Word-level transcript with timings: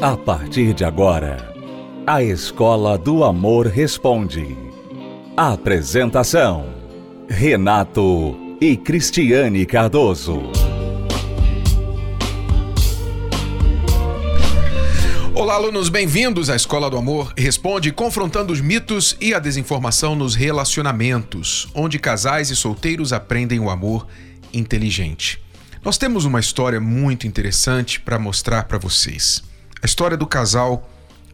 A 0.00 0.16
partir 0.16 0.74
de 0.74 0.84
agora, 0.84 1.52
a 2.06 2.22
Escola 2.22 2.96
do 2.96 3.24
Amor 3.24 3.66
Responde. 3.66 4.56
Apresentação: 5.36 6.72
Renato 7.28 8.56
e 8.60 8.76
Cristiane 8.76 9.66
Cardoso. 9.66 10.52
Olá, 15.34 15.54
alunos, 15.54 15.88
bem-vindos 15.88 16.48
à 16.48 16.54
Escola 16.54 16.88
do 16.88 16.96
Amor 16.96 17.34
Responde, 17.36 17.90
confrontando 17.90 18.52
os 18.52 18.60
mitos 18.60 19.16
e 19.20 19.34
a 19.34 19.40
desinformação 19.40 20.14
nos 20.14 20.36
relacionamentos, 20.36 21.66
onde 21.74 21.98
casais 21.98 22.50
e 22.50 22.56
solteiros 22.56 23.12
aprendem 23.12 23.58
o 23.58 23.68
amor 23.68 24.06
inteligente. 24.54 25.42
Nós 25.84 25.98
temos 25.98 26.24
uma 26.24 26.38
história 26.38 26.80
muito 26.80 27.26
interessante 27.26 27.98
para 27.98 28.16
mostrar 28.16 28.62
para 28.68 28.78
vocês 28.78 29.47
a 29.82 29.86
história 29.86 30.16
do 30.16 30.26
casal 30.26 30.88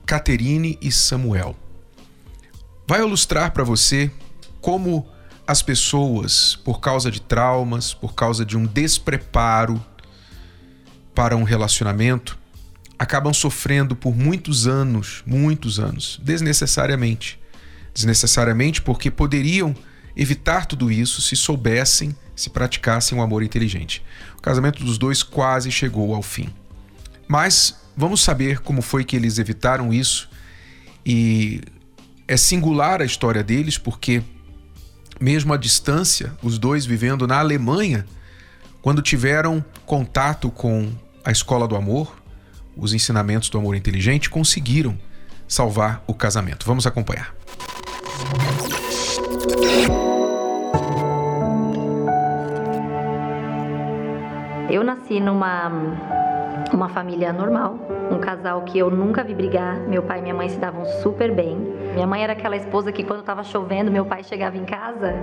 Caterine 0.06 0.78
e 0.80 0.92
Samuel. 0.92 1.56
Vai 2.86 3.00
ilustrar 3.00 3.52
para 3.52 3.64
você 3.64 4.10
como 4.60 5.08
as 5.46 5.62
pessoas, 5.62 6.56
por 6.56 6.80
causa 6.80 7.10
de 7.10 7.20
traumas, 7.20 7.92
por 7.92 8.14
causa 8.14 8.44
de 8.44 8.56
um 8.56 8.66
despreparo 8.66 9.84
para 11.14 11.36
um 11.36 11.42
relacionamento, 11.42 12.38
acabam 12.98 13.32
sofrendo 13.32 13.94
por 13.94 14.16
muitos 14.16 14.66
anos, 14.66 15.22
muitos 15.26 15.78
anos, 15.78 16.20
desnecessariamente. 16.22 17.38
Desnecessariamente 17.94 18.82
porque 18.82 19.10
poderiam 19.10 19.74
evitar 20.16 20.66
tudo 20.66 20.90
isso 20.90 21.22
se 21.22 21.36
soubessem, 21.36 22.14
se 22.34 22.50
praticassem 22.50 23.16
o 23.16 23.20
um 23.20 23.24
amor 23.24 23.42
inteligente. 23.42 24.02
O 24.36 24.42
casamento 24.42 24.84
dos 24.84 24.98
dois 24.98 25.22
quase 25.22 25.70
chegou 25.70 26.14
ao 26.14 26.22
fim. 26.22 26.48
Mas 27.28 27.83
Vamos 27.96 28.22
saber 28.22 28.60
como 28.60 28.82
foi 28.82 29.04
que 29.04 29.16
eles 29.16 29.38
evitaram 29.38 29.92
isso 29.92 30.28
e 31.06 31.60
é 32.26 32.36
singular 32.36 33.00
a 33.00 33.04
história 33.04 33.42
deles 33.42 33.78
porque 33.78 34.22
mesmo 35.20 35.52
à 35.52 35.56
distância, 35.56 36.32
os 36.42 36.58
dois 36.58 36.84
vivendo 36.84 37.26
na 37.26 37.38
Alemanha, 37.38 38.04
quando 38.82 39.00
tiveram 39.00 39.64
contato 39.86 40.50
com 40.50 40.92
a 41.24 41.30
escola 41.30 41.68
do 41.68 41.76
amor, 41.76 42.14
os 42.76 42.92
ensinamentos 42.92 43.48
do 43.48 43.58
amor 43.58 43.76
inteligente, 43.76 44.28
conseguiram 44.28 44.98
salvar 45.46 46.02
o 46.06 46.14
casamento. 46.14 46.66
Vamos 46.66 46.86
acompanhar. 46.86 47.34
Eu 54.68 54.82
nasci 54.82 55.20
numa 55.20 56.23
uma 56.74 56.88
família 56.88 57.32
normal, 57.32 57.78
um 58.10 58.18
casal 58.18 58.62
que 58.62 58.78
eu 58.78 58.90
nunca 58.90 59.22
vi 59.22 59.34
brigar. 59.34 59.78
Meu 59.80 60.02
pai 60.02 60.18
e 60.18 60.22
minha 60.22 60.34
mãe 60.34 60.48
se 60.48 60.58
davam 60.58 60.84
super 60.84 61.32
bem. 61.32 61.56
Minha 61.94 62.06
mãe 62.06 62.22
era 62.22 62.32
aquela 62.32 62.56
esposa 62.56 62.90
que 62.90 63.04
quando 63.04 63.20
estava 63.20 63.44
chovendo, 63.44 63.90
meu 63.90 64.04
pai 64.04 64.24
chegava 64.24 64.56
em 64.56 64.64
casa 64.64 65.14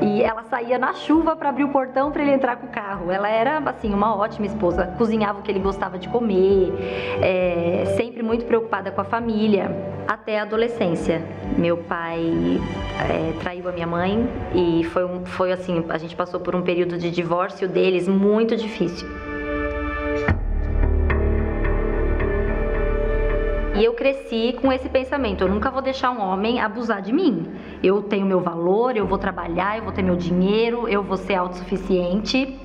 e 0.00 0.22
ela 0.22 0.44
saía 0.44 0.78
na 0.78 0.94
chuva 0.94 1.34
para 1.34 1.48
abrir 1.48 1.64
o 1.64 1.70
portão 1.70 2.12
para 2.12 2.22
ele 2.22 2.30
entrar 2.30 2.56
com 2.56 2.66
o 2.66 2.70
carro. 2.70 3.10
Ela 3.10 3.28
era 3.28 3.58
assim 3.58 3.92
uma 3.92 4.16
ótima 4.16 4.46
esposa, 4.46 4.86
cozinhava 4.96 5.40
o 5.40 5.42
que 5.42 5.50
ele 5.50 5.58
gostava 5.58 5.98
de 5.98 6.08
comer, 6.08 6.72
é, 7.20 7.94
sempre 7.96 8.22
muito 8.22 8.44
preocupada 8.44 8.90
com 8.92 9.00
a 9.00 9.04
família. 9.04 9.70
Até 10.06 10.38
a 10.38 10.42
adolescência, 10.42 11.22
meu 11.56 11.76
pai 11.76 12.60
é, 13.00 13.32
traiu 13.40 13.68
a 13.68 13.72
minha 13.72 13.86
mãe 13.86 14.28
e 14.54 14.84
foi 14.84 15.04
um, 15.04 15.24
foi 15.24 15.52
assim, 15.52 15.84
a 15.88 15.98
gente 15.98 16.14
passou 16.14 16.38
por 16.38 16.54
um 16.54 16.62
período 16.62 16.96
de 16.98 17.10
divórcio 17.10 17.68
deles 17.68 18.06
muito 18.06 18.56
difícil. 18.56 19.31
E 23.74 23.84
eu 23.84 23.94
cresci 23.94 24.56
com 24.60 24.72
esse 24.72 24.88
pensamento: 24.88 25.42
eu 25.42 25.48
nunca 25.48 25.70
vou 25.70 25.82
deixar 25.82 26.10
um 26.10 26.20
homem 26.20 26.60
abusar 26.60 27.00
de 27.00 27.12
mim. 27.12 27.50
Eu 27.82 28.02
tenho 28.02 28.26
meu 28.26 28.40
valor, 28.40 28.96
eu 28.96 29.06
vou 29.06 29.18
trabalhar, 29.18 29.78
eu 29.78 29.84
vou 29.84 29.92
ter 29.92 30.02
meu 30.02 30.16
dinheiro, 30.16 30.88
eu 30.88 31.02
vou 31.02 31.16
ser 31.16 31.34
autossuficiente. 31.34 32.58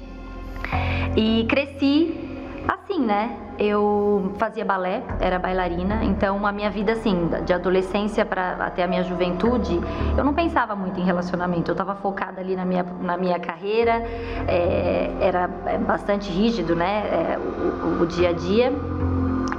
E 1.15 1.45
cresci 1.49 2.27
assim, 2.67 2.99
né? 3.03 3.37
Eu 3.57 4.33
fazia 4.37 4.63
balé, 4.63 5.01
era 5.19 5.39
bailarina, 5.39 6.03
então 6.03 6.45
a 6.45 6.51
minha 6.51 6.69
vida 6.69 6.91
assim, 6.91 7.27
de 7.43 7.51
adolescência 7.51 8.23
para 8.23 8.51
até 8.59 8.83
a 8.83 8.87
minha 8.87 9.03
juventude, 9.03 9.79
eu 10.15 10.23
não 10.23 10.33
pensava 10.33 10.75
muito 10.75 10.99
em 10.99 11.03
relacionamento. 11.03 11.71
Eu 11.71 11.73
estava 11.73 11.95
focada 11.95 12.39
ali 12.39 12.55
na 12.55 12.65
minha, 12.65 12.83
na 13.01 13.17
minha 13.17 13.39
carreira, 13.39 14.03
é, 14.47 15.11
era 15.19 15.49
é, 15.65 15.77
bastante 15.77 16.29
rígido, 16.29 16.75
né? 16.75 17.03
É, 17.07 17.39
o, 17.39 18.03
o 18.03 18.05
dia 18.05 18.29
a 18.29 18.33
dia. 18.33 18.71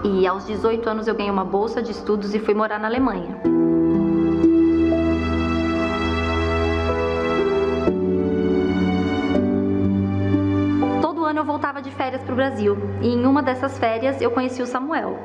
E 0.04 0.26
aos 0.26 0.47
18 0.47 0.88
anos 0.88 1.09
eu 1.09 1.15
ganhei 1.15 1.31
uma 1.31 1.44
bolsa 1.44 1.82
de 1.82 1.91
estudos 1.91 2.34
e 2.34 2.38
fui 2.38 2.54
morar 2.54 2.78
na 2.78 2.88
Alemanha. 2.88 3.41
Todo 11.03 11.25
ano 11.25 11.41
eu 11.41 11.44
voltava 11.44 11.82
de 11.82 11.91
férias 11.91 12.22
para 12.22 12.32
o 12.32 12.37
Brasil 12.37 12.76
e 13.03 13.09
em 13.09 13.26
uma 13.26 13.43
dessas 13.43 13.78
férias 13.78 14.21
eu 14.21 14.31
conheci 14.31 14.62
o 14.62 14.66
Samuel. 14.66 15.19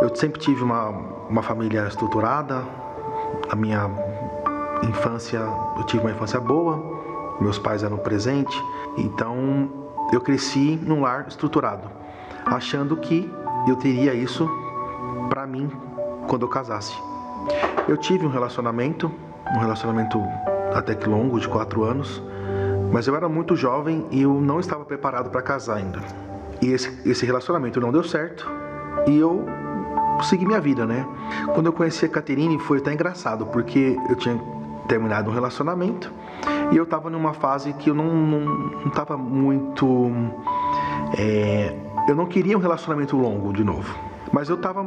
Eu 0.00 0.14
sempre 0.16 0.40
tive 0.40 0.62
uma, 0.62 0.88
uma 1.28 1.42
família 1.42 1.86
estruturada. 1.86 2.64
A 3.48 3.54
minha 3.54 3.90
infância, 4.82 5.40
eu 5.76 5.84
tive 5.84 6.02
uma 6.02 6.10
infância 6.10 6.40
boa. 6.40 6.82
Meus 7.40 7.58
pais 7.58 7.82
eram 7.82 7.98
presentes. 7.98 8.54
Então, 8.96 9.79
eu 10.12 10.20
cresci 10.20 10.78
num 10.82 11.02
lar 11.02 11.26
estruturado, 11.28 11.88
achando 12.46 12.96
que 12.96 13.30
eu 13.68 13.76
teria 13.76 14.14
isso 14.14 14.48
para 15.28 15.46
mim 15.46 15.70
quando 16.26 16.42
eu 16.42 16.48
casasse. 16.48 16.94
Eu 17.88 17.96
tive 17.96 18.26
um 18.26 18.30
relacionamento, 18.30 19.10
um 19.54 19.58
relacionamento 19.58 20.20
até 20.74 20.94
que 20.94 21.08
longo, 21.08 21.38
de 21.38 21.48
quatro 21.48 21.82
anos, 21.84 22.22
mas 22.92 23.06
eu 23.06 23.14
era 23.14 23.28
muito 23.28 23.54
jovem 23.56 24.06
e 24.10 24.22
eu 24.22 24.40
não 24.40 24.60
estava 24.60 24.84
preparado 24.84 25.30
para 25.30 25.42
casar 25.42 25.76
ainda. 25.76 26.00
E 26.60 26.68
esse, 26.72 27.08
esse 27.08 27.24
relacionamento 27.24 27.80
não 27.80 27.92
deu 27.92 28.04
certo 28.04 28.50
e 29.06 29.18
eu 29.18 29.46
segui 30.22 30.44
minha 30.44 30.60
vida, 30.60 30.84
né? 30.84 31.06
Quando 31.54 31.66
eu 31.66 31.72
conheci 31.72 32.04
a 32.04 32.08
Caterine 32.08 32.58
foi 32.58 32.78
até 32.78 32.92
engraçado, 32.92 33.46
porque 33.46 33.96
eu 34.08 34.16
tinha 34.16 34.38
terminado 34.90 35.30
um 35.30 35.32
relacionamento 35.32 36.12
e 36.72 36.76
eu 36.76 36.82
estava 36.82 37.08
numa 37.08 37.32
fase 37.32 37.72
que 37.74 37.90
eu 37.90 37.94
não, 37.94 38.12
não, 38.12 38.86
estava 38.88 39.16
muito. 39.16 40.10
É, 41.16 41.76
eu 42.08 42.16
não 42.16 42.26
queria 42.26 42.58
um 42.58 42.60
relacionamento 42.60 43.16
longo 43.16 43.52
de 43.52 43.62
novo. 43.62 43.96
Mas 44.32 44.48
eu 44.48 44.56
estava 44.56 44.84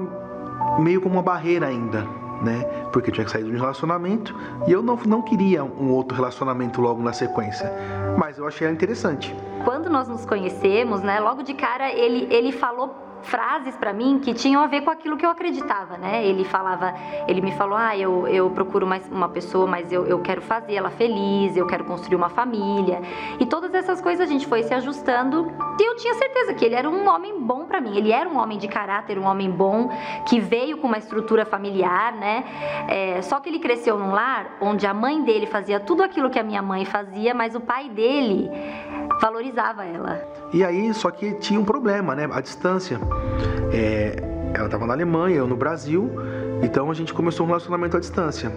meio 0.77 0.99
como 0.99 1.15
uma 1.15 1.21
barreira 1.21 1.67
ainda, 1.67 2.05
né? 2.41 2.63
Porque 2.91 3.09
eu 3.09 3.13
tinha 3.13 3.25
que 3.25 3.31
sair 3.31 3.45
de 3.45 3.51
um 3.51 3.59
relacionamento 3.59 4.35
e 4.67 4.71
eu 4.73 4.81
não, 4.81 4.97
não 5.05 5.21
queria 5.21 5.63
um 5.63 5.91
outro 5.91 6.15
relacionamento 6.15 6.81
logo 6.81 7.01
na 7.01 7.13
sequência. 7.13 7.71
Mas 8.17 8.37
eu 8.37 8.45
achei 8.45 8.67
ela 8.67 8.75
interessante. 8.75 9.33
Quando 9.63 9.89
nós 9.89 10.09
nos 10.09 10.25
conhecemos, 10.25 11.01
né? 11.01 11.19
Logo 11.21 11.43
de 11.43 11.53
cara 11.53 11.89
ele, 11.91 12.27
ele 12.33 12.51
falou 12.51 12.93
frases 13.23 13.75
para 13.75 13.93
mim 13.93 14.19
que 14.19 14.33
tinham 14.33 14.61
a 14.61 14.67
ver 14.67 14.81
com 14.81 14.91
aquilo 14.91 15.17
que 15.17 15.25
eu 15.25 15.29
acreditava, 15.29 15.97
né? 15.97 16.25
Ele 16.25 16.43
falava, 16.43 16.93
ele 17.27 17.41
me 17.41 17.51
falou, 17.53 17.77
ah, 17.77 17.97
eu, 17.97 18.27
eu 18.27 18.49
procuro 18.51 18.85
mais 18.85 19.09
uma 19.11 19.29
pessoa, 19.29 19.65
mas 19.65 19.91
eu, 19.91 20.05
eu 20.05 20.19
quero 20.19 20.41
fazer 20.41 20.75
ela 20.75 20.89
feliz, 20.89 21.55
eu 21.55 21.65
quero 21.65 21.83
construir 21.83 22.15
uma 22.15 22.29
família. 22.29 23.01
E 23.39 23.45
todas 23.45 23.73
essas 23.73 24.01
coisas 24.01 24.27
a 24.27 24.31
gente 24.31 24.45
foi 24.45 24.63
se 24.63 24.73
ajustando 24.73 25.51
e 25.79 25.89
eu 25.89 25.95
tinha 25.95 26.13
certeza 26.13 26.53
que 26.53 26.63
ele 26.63 26.75
era 26.75 26.89
um 26.89 27.07
homem 27.07 27.39
bom 27.39 27.65
para 27.65 27.81
mim. 27.81 27.97
Ele 27.97 28.11
era 28.11 28.29
um 28.29 28.37
homem 28.37 28.57
de 28.57 28.67
caráter, 28.67 29.17
um 29.17 29.25
homem 29.25 29.49
bom, 29.49 29.89
que 30.27 30.39
veio 30.39 30.77
com 30.77 30.87
uma 30.87 30.97
estrutura 30.97 31.45
familiar, 31.45 32.13
né? 32.13 32.43
É, 32.87 33.21
só 33.21 33.39
que 33.39 33.49
ele 33.49 33.59
cresceu 33.59 33.97
num 33.97 34.11
lar 34.11 34.57
onde 34.61 34.85
a 34.85 34.93
mãe 34.93 35.21
dele 35.23 35.45
fazia 35.45 35.79
tudo 35.79 36.03
aquilo 36.03 36.29
que 36.29 36.39
a 36.39 36.43
minha 36.43 36.61
mãe 36.61 36.85
fazia, 36.85 37.33
mas 37.33 37.55
o 37.55 37.59
pai 37.59 37.89
dele 37.89 38.49
valorizava 39.19 39.85
ela. 39.85 40.21
E 40.51 40.63
aí, 40.63 40.93
só 40.93 41.09
que 41.11 41.33
tinha 41.33 41.59
um 41.59 41.65
problema, 41.65 42.15
né? 42.15 42.29
A 42.31 42.41
distância. 42.41 42.99
É, 43.71 44.15
ela 44.53 44.65
estava 44.65 44.85
na 44.85 44.93
Alemanha, 44.93 45.37
eu 45.37 45.47
no 45.47 45.55
Brasil, 45.55 46.11
então 46.61 46.91
a 46.91 46.93
gente 46.93 47.13
começou 47.13 47.45
um 47.45 47.47
relacionamento 47.47 47.97
à 47.97 47.99
distância. 47.99 48.51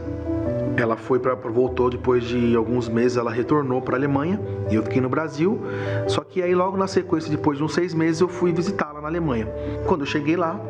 Ela 0.76 0.94
foi 0.94 1.18
para 1.18 1.34
voltou 1.34 1.88
depois 1.88 2.24
de 2.24 2.54
alguns 2.54 2.86
meses, 2.86 3.16
ela 3.16 3.30
retornou 3.30 3.80
para 3.80 3.96
a 3.96 3.98
Alemanha 3.98 4.38
e 4.70 4.74
eu 4.74 4.82
fiquei 4.82 5.00
no 5.00 5.08
Brasil. 5.08 5.58
Só 6.06 6.20
que 6.20 6.42
aí 6.42 6.54
logo 6.54 6.76
na 6.76 6.86
sequência, 6.86 7.30
depois 7.30 7.56
de 7.56 7.64
uns 7.64 7.72
seis 7.72 7.94
meses, 7.94 8.20
eu 8.20 8.28
fui 8.28 8.52
visitá-la 8.52 9.00
na 9.00 9.08
Alemanha. 9.08 9.48
Quando 9.86 10.02
eu 10.02 10.06
cheguei 10.06 10.36
lá, 10.36 10.60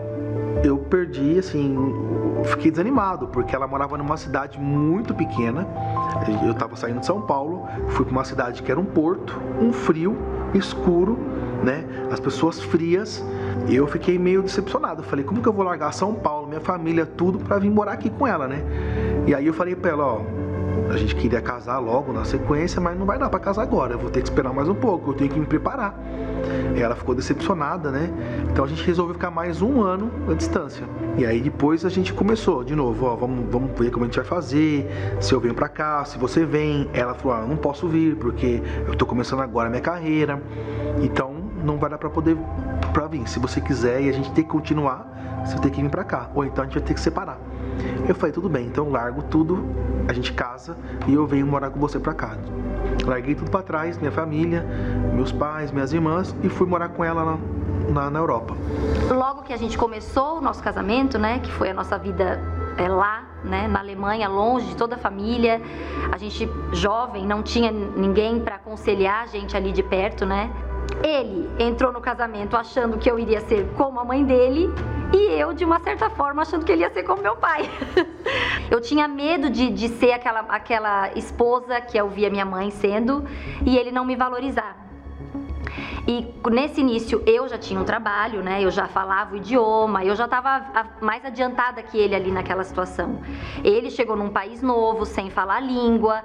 eu 0.62 0.78
perdi, 0.78 1.38
assim, 1.40 1.76
fiquei 2.44 2.70
desanimado, 2.70 3.28
porque 3.28 3.54
ela 3.54 3.66
morava 3.66 3.96
numa 3.96 4.16
cidade 4.16 4.60
muito 4.60 5.14
pequena. 5.14 5.66
Eu 6.44 6.52
estava 6.52 6.76
saindo 6.76 7.00
de 7.00 7.06
São 7.06 7.20
Paulo, 7.20 7.66
fui 7.88 8.04
para 8.04 8.12
uma 8.12 8.24
cidade 8.24 8.62
que 8.62 8.70
era 8.70 8.78
um 8.78 8.84
porto, 8.84 9.40
um 9.60 9.72
frio, 9.72 10.16
escuro, 10.54 11.18
né? 11.62 11.84
As 12.10 12.20
pessoas 12.20 12.60
frias. 12.60 13.24
Eu 13.68 13.86
fiquei 13.86 14.18
meio 14.18 14.42
decepcionado. 14.42 15.02
Falei, 15.02 15.24
como 15.24 15.40
que 15.40 15.48
eu 15.48 15.52
vou 15.52 15.64
largar 15.64 15.92
São 15.92 16.14
Paulo, 16.14 16.46
minha 16.46 16.60
família, 16.60 17.04
tudo, 17.04 17.38
para 17.38 17.58
vir 17.58 17.70
morar 17.70 17.92
aqui 17.92 18.10
com 18.10 18.26
ela, 18.26 18.46
né? 18.46 18.62
E 19.26 19.34
aí 19.34 19.46
eu 19.46 19.52
falei 19.52 19.74
para 19.74 19.90
ela, 19.90 20.04
ó, 20.04 20.20
A 20.90 20.96
gente 20.96 21.16
queria 21.16 21.40
casar 21.40 21.78
logo 21.78 22.12
na 22.12 22.24
sequência, 22.24 22.80
mas 22.80 22.96
não 22.96 23.06
vai 23.06 23.18
dar 23.18 23.28
para 23.28 23.40
casar 23.40 23.62
agora. 23.62 23.94
Eu 23.94 23.98
vou 23.98 24.10
ter 24.10 24.20
que 24.20 24.28
esperar 24.28 24.52
mais 24.52 24.68
um 24.68 24.74
pouco, 24.74 25.10
eu 25.10 25.14
tenho 25.14 25.30
que 25.30 25.38
me 25.38 25.46
preparar. 25.46 25.98
Ela 26.76 26.94
ficou 26.94 27.14
decepcionada, 27.14 27.90
né? 27.90 28.10
Então 28.50 28.64
a 28.64 28.68
gente 28.68 28.84
resolveu 28.84 29.14
ficar 29.14 29.30
mais 29.30 29.62
um 29.62 29.82
ano 29.82 30.10
à 30.30 30.34
distância. 30.34 30.86
E 31.18 31.24
aí 31.24 31.40
depois 31.40 31.84
a 31.84 31.88
gente 31.88 32.12
começou 32.12 32.62
de 32.62 32.76
novo, 32.76 33.06
ó, 33.06 33.16
vamos, 33.16 33.46
vamos 33.50 33.70
ver 33.78 33.90
como 33.90 34.04
a 34.04 34.08
gente 34.08 34.16
vai 34.16 34.24
fazer, 34.24 34.86
se 35.18 35.32
eu 35.32 35.40
venho 35.40 35.54
para 35.54 35.68
cá, 35.68 36.04
se 36.04 36.18
você 36.18 36.44
vem. 36.44 36.90
Ela 36.92 37.14
falou, 37.14 37.38
ah, 37.38 37.40
eu 37.40 37.48
não 37.48 37.56
posso 37.56 37.88
vir 37.88 38.16
porque 38.16 38.62
eu 38.86 38.94
tô 38.94 39.06
começando 39.06 39.40
agora 39.40 39.68
a 39.68 39.70
minha 39.70 39.82
carreira. 39.82 40.42
Então 41.00 41.34
não 41.64 41.78
vai 41.78 41.88
dar 41.88 41.96
para 41.96 42.10
poder 42.10 42.36
para 42.92 43.06
vir. 43.06 43.26
Se 43.28 43.38
você 43.38 43.60
quiser 43.60 44.02
e 44.02 44.10
a 44.10 44.12
gente 44.12 44.30
tem 44.32 44.44
que 44.44 44.50
continuar, 44.50 45.15
você 45.46 45.58
tem 45.58 45.70
que 45.70 45.82
vir 45.82 45.90
para 45.90 46.04
cá. 46.04 46.30
Ou 46.34 46.44
então 46.44 46.62
a 46.62 46.66
gente 46.66 46.78
vai 46.78 46.82
ter 46.82 46.94
que 46.94 47.00
separar. 47.00 47.38
Eu 48.08 48.14
falei, 48.14 48.32
tudo 48.32 48.48
bem, 48.48 48.66
então 48.66 48.90
largo 48.90 49.22
tudo, 49.22 49.64
a 50.08 50.12
gente 50.12 50.32
casa 50.32 50.76
e 51.06 51.14
eu 51.14 51.26
venho 51.26 51.46
morar 51.46 51.70
com 51.70 51.78
você 51.78 51.98
para 51.98 52.14
cá. 52.14 52.36
Larguei 53.04 53.34
tudo 53.34 53.50
para 53.50 53.62
trás, 53.62 53.98
minha 53.98 54.12
família, 54.12 54.64
meus 55.14 55.32
pais, 55.32 55.70
minhas 55.70 55.92
irmãs 55.92 56.34
e 56.42 56.48
fui 56.48 56.66
morar 56.66 56.88
com 56.90 57.04
ela 57.04 57.24
na, 57.24 57.38
na, 57.92 58.10
na 58.10 58.18
Europa. 58.18 58.56
Logo 59.10 59.42
que 59.42 59.52
a 59.52 59.56
gente 59.56 59.76
começou 59.76 60.38
o 60.38 60.40
nosso 60.40 60.62
casamento, 60.62 61.18
né, 61.18 61.38
que 61.40 61.50
foi 61.52 61.70
a 61.70 61.74
nossa 61.74 61.98
vida 61.98 62.40
é, 62.76 62.88
lá, 62.88 63.24
né, 63.44 63.68
na 63.68 63.80
Alemanha, 63.80 64.28
longe 64.28 64.66
de 64.66 64.76
toda 64.76 64.96
a 64.96 64.98
família. 64.98 65.60
A 66.12 66.18
gente 66.18 66.48
jovem, 66.72 67.26
não 67.26 67.42
tinha 67.42 67.70
ninguém 67.70 68.40
para 68.40 68.56
aconselhar 68.56 69.22
a 69.22 69.26
gente 69.26 69.56
ali 69.56 69.72
de 69.72 69.82
perto, 69.82 70.24
né? 70.26 70.50
Ele 71.02 71.48
entrou 71.58 71.92
no 71.92 72.00
casamento 72.00 72.56
achando 72.56 72.98
que 72.98 73.10
eu 73.10 73.18
iria 73.18 73.40
ser 73.40 73.68
como 73.76 74.00
a 74.00 74.04
mãe 74.04 74.24
dele 74.24 74.68
e 75.12 75.40
eu, 75.40 75.52
de 75.52 75.64
uma 75.64 75.78
certa 75.80 76.10
forma, 76.10 76.42
achando 76.42 76.64
que 76.64 76.72
ele 76.72 76.82
ia 76.82 76.90
ser 76.90 77.02
como 77.04 77.22
meu 77.22 77.36
pai. 77.36 77.68
eu 78.70 78.80
tinha 78.80 79.06
medo 79.06 79.48
de, 79.48 79.70
de 79.70 79.88
ser 79.88 80.12
aquela, 80.12 80.40
aquela 80.40 81.12
esposa 81.14 81.80
que 81.80 81.96
eu 81.96 82.08
via 82.08 82.28
minha 82.28 82.44
mãe 82.44 82.70
sendo 82.70 83.24
e 83.64 83.78
ele 83.78 83.92
não 83.92 84.04
me 84.04 84.16
valorizar. 84.16 84.85
E 86.06 86.26
nesse 86.50 86.80
início 86.80 87.22
eu 87.26 87.48
já 87.48 87.58
tinha 87.58 87.80
um 87.80 87.84
trabalho, 87.84 88.42
né? 88.42 88.62
Eu 88.62 88.70
já 88.70 88.86
falava 88.86 89.34
o 89.34 89.36
idioma, 89.36 90.04
eu 90.04 90.14
já 90.14 90.24
estava 90.24 90.64
mais 91.00 91.24
adiantada 91.24 91.82
que 91.82 91.98
ele 91.98 92.14
ali 92.14 92.30
naquela 92.30 92.62
situação. 92.64 93.20
Ele 93.64 93.90
chegou 93.90 94.16
num 94.16 94.30
país 94.30 94.62
novo, 94.62 95.04
sem 95.04 95.30
falar 95.30 95.56
a 95.56 95.60
língua, 95.60 96.24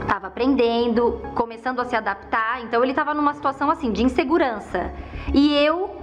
estava 0.00 0.26
é, 0.26 0.28
aprendendo, 0.28 1.20
começando 1.34 1.80
a 1.80 1.84
se 1.84 1.96
adaptar. 1.96 2.62
Então 2.62 2.82
ele 2.82 2.92
estava 2.92 3.14
numa 3.14 3.34
situação 3.34 3.70
assim 3.70 3.92
de 3.92 4.02
insegurança. 4.02 4.92
E 5.34 5.54
eu 5.56 5.96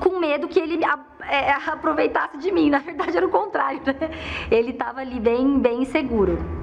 com 0.00 0.18
medo 0.18 0.48
que 0.48 0.58
ele 0.58 0.80
é, 1.28 1.52
aproveitasse 1.70 2.38
de 2.38 2.50
mim. 2.50 2.70
Na 2.70 2.78
verdade 2.78 3.16
era 3.16 3.26
o 3.26 3.30
contrário, 3.30 3.80
né? 3.86 4.10
Ele 4.50 4.70
estava 4.70 5.00
ali 5.00 5.20
bem, 5.20 5.58
bem 5.58 5.82
inseguro. 5.82 6.55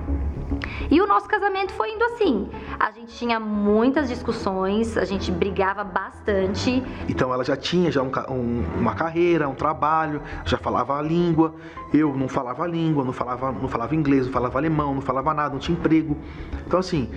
E 0.90 1.02
o 1.02 1.08
nosso 1.08 1.28
casamento 1.28 1.74
foi 1.74 1.92
indo 1.92 2.04
assim. 2.06 2.50
A 2.80 2.92
gente 2.92 3.14
tinha 3.16 3.40
muitas 3.40 4.08
discussões, 4.08 4.98
a 4.98 5.06
gente 5.06 5.32
brigava 5.32 5.84
bastante. 5.84 6.84
Então 7.08 7.34
ela 7.34 7.44
já 7.44 7.56
tinha 7.56 7.92
já 7.92 8.02
um, 8.02 8.12
um, 8.30 8.64
uma 8.80 8.96
carreira, 8.96 9.48
um 9.48 9.56
trabalho, 9.56 10.22
já 10.46 10.58
falava 10.58 10.98
a 10.98 11.02
língua. 11.02 11.54
Eu 11.94 12.16
não 12.16 12.28
falava 12.28 12.64
a 12.64 12.68
língua, 12.68 13.04
não 13.04 13.14
falava, 13.14 13.52
não 13.52 13.68
falava 13.68 13.96
inglês, 13.96 14.26
não 14.26 14.34
falava 14.34 14.58
alemão, 14.58 14.96
não 14.96 15.02
falava 15.02 15.34
nada, 15.34 15.54
não 15.54 15.60
tinha 15.60 15.78
emprego. 15.78 16.18
Então 16.66 16.80
assim, 16.80 17.10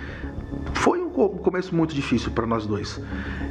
foi 0.73 1.01
um 1.01 1.09
começo 1.09 1.75
muito 1.75 1.95
difícil 1.95 2.31
para 2.31 2.45
nós 2.45 2.65
dois. 2.65 3.01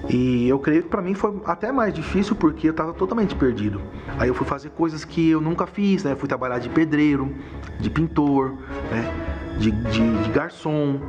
E 0.09 0.49
eu 0.49 0.59
creio 0.59 0.85
que 0.85 0.89
para 0.89 1.03
mim 1.03 1.15
foi 1.15 1.41
até 1.45 1.73
mais 1.73 1.93
difícil 1.93 2.37
porque 2.37 2.69
eu 2.69 2.71
estava 2.71 2.93
totalmente 2.93 3.35
perdido. 3.35 3.81
Aí 4.19 4.29
eu 4.29 4.35
fui 4.35 4.47
fazer 4.47 4.71
coisas 4.71 5.05
que 5.05 5.31
eu 5.31 5.41
nunca 5.41 5.67
fiz, 5.67 6.05
né? 6.05 6.15
fui 6.15 6.29
trabalhar 6.29 6.59
de 6.59 6.69
pedreiro, 6.69 7.35
de 7.81 7.91
pintor, 7.91 8.55
né? 8.91 9.36
De, 9.59 9.71
de, 9.71 10.23
de 10.23 10.31
garçom. 10.31 11.01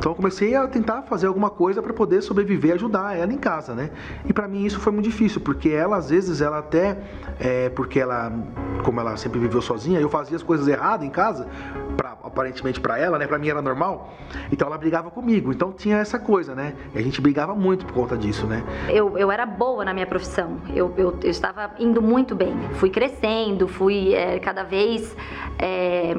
Então 0.00 0.12
eu 0.12 0.16
comecei 0.16 0.54
a 0.54 0.66
tentar 0.66 1.02
fazer 1.02 1.26
alguma 1.26 1.50
coisa 1.50 1.82
para 1.82 1.92
poder 1.92 2.22
sobreviver, 2.22 2.74
ajudar 2.74 3.18
ela 3.18 3.32
em 3.32 3.36
casa, 3.36 3.74
né? 3.74 3.90
E 4.24 4.32
para 4.32 4.48
mim 4.48 4.64
isso 4.64 4.80
foi 4.80 4.92
muito 4.92 5.04
difícil, 5.04 5.42
porque 5.42 5.68
ela 5.68 5.98
às 5.98 6.08
vezes 6.08 6.40
ela 6.40 6.58
até, 6.58 6.96
é, 7.38 7.68
porque 7.68 8.00
ela, 8.00 8.32
como 8.82 8.98
ela 8.98 9.16
sempre 9.18 9.38
viveu 9.38 9.60
sozinha, 9.60 10.00
eu 10.00 10.08
fazia 10.08 10.36
as 10.36 10.42
coisas 10.42 10.66
erradas 10.68 11.06
em 11.06 11.10
casa, 11.10 11.46
pra, 11.98 12.16
aparentemente 12.24 12.80
para 12.80 12.98
ela, 12.98 13.18
né? 13.18 13.26
Para 13.26 13.38
mim 13.38 13.48
era 13.48 13.60
normal. 13.60 14.14
Então 14.50 14.66
ela 14.68 14.78
brigava 14.78 15.10
comigo. 15.10 15.52
Então 15.52 15.70
tinha 15.70 15.98
essa 15.98 16.18
coisa, 16.18 16.54
né? 16.54 16.74
E 16.94 16.98
a 16.98 17.02
gente 17.02 17.20
brigava 17.20 17.54
muito 17.54 17.84
por 17.84 17.92
conta 17.92 18.16
disso, 18.16 18.46
né? 18.46 18.64
Eu, 18.88 19.18
eu 19.18 19.30
era 19.30 19.44
boa 19.44 19.84
na 19.84 19.92
minha 19.92 20.06
profissão. 20.06 20.62
Eu, 20.74 20.94
eu, 20.96 21.18
eu 21.22 21.30
estava 21.30 21.72
indo 21.78 22.00
muito 22.00 22.34
bem. 22.34 22.54
Fui 22.74 22.88
crescendo, 22.88 23.68
fui 23.68 24.14
é, 24.14 24.38
cada 24.38 24.62
vez 24.62 25.14
é, 25.58 26.14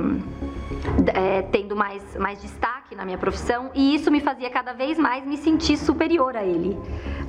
é, 1.13 1.41
tendo 1.43 1.75
mais, 1.75 2.03
mais 2.17 2.41
destaque 2.41 2.95
na 2.95 3.05
minha 3.05 3.17
profissão 3.17 3.71
e 3.73 3.95
isso 3.95 4.11
me 4.11 4.19
fazia 4.19 4.49
cada 4.49 4.73
vez 4.73 4.97
mais 4.97 5.25
me 5.25 5.37
sentir 5.37 5.77
superior 5.77 6.35
a 6.35 6.43
ele, 6.43 6.77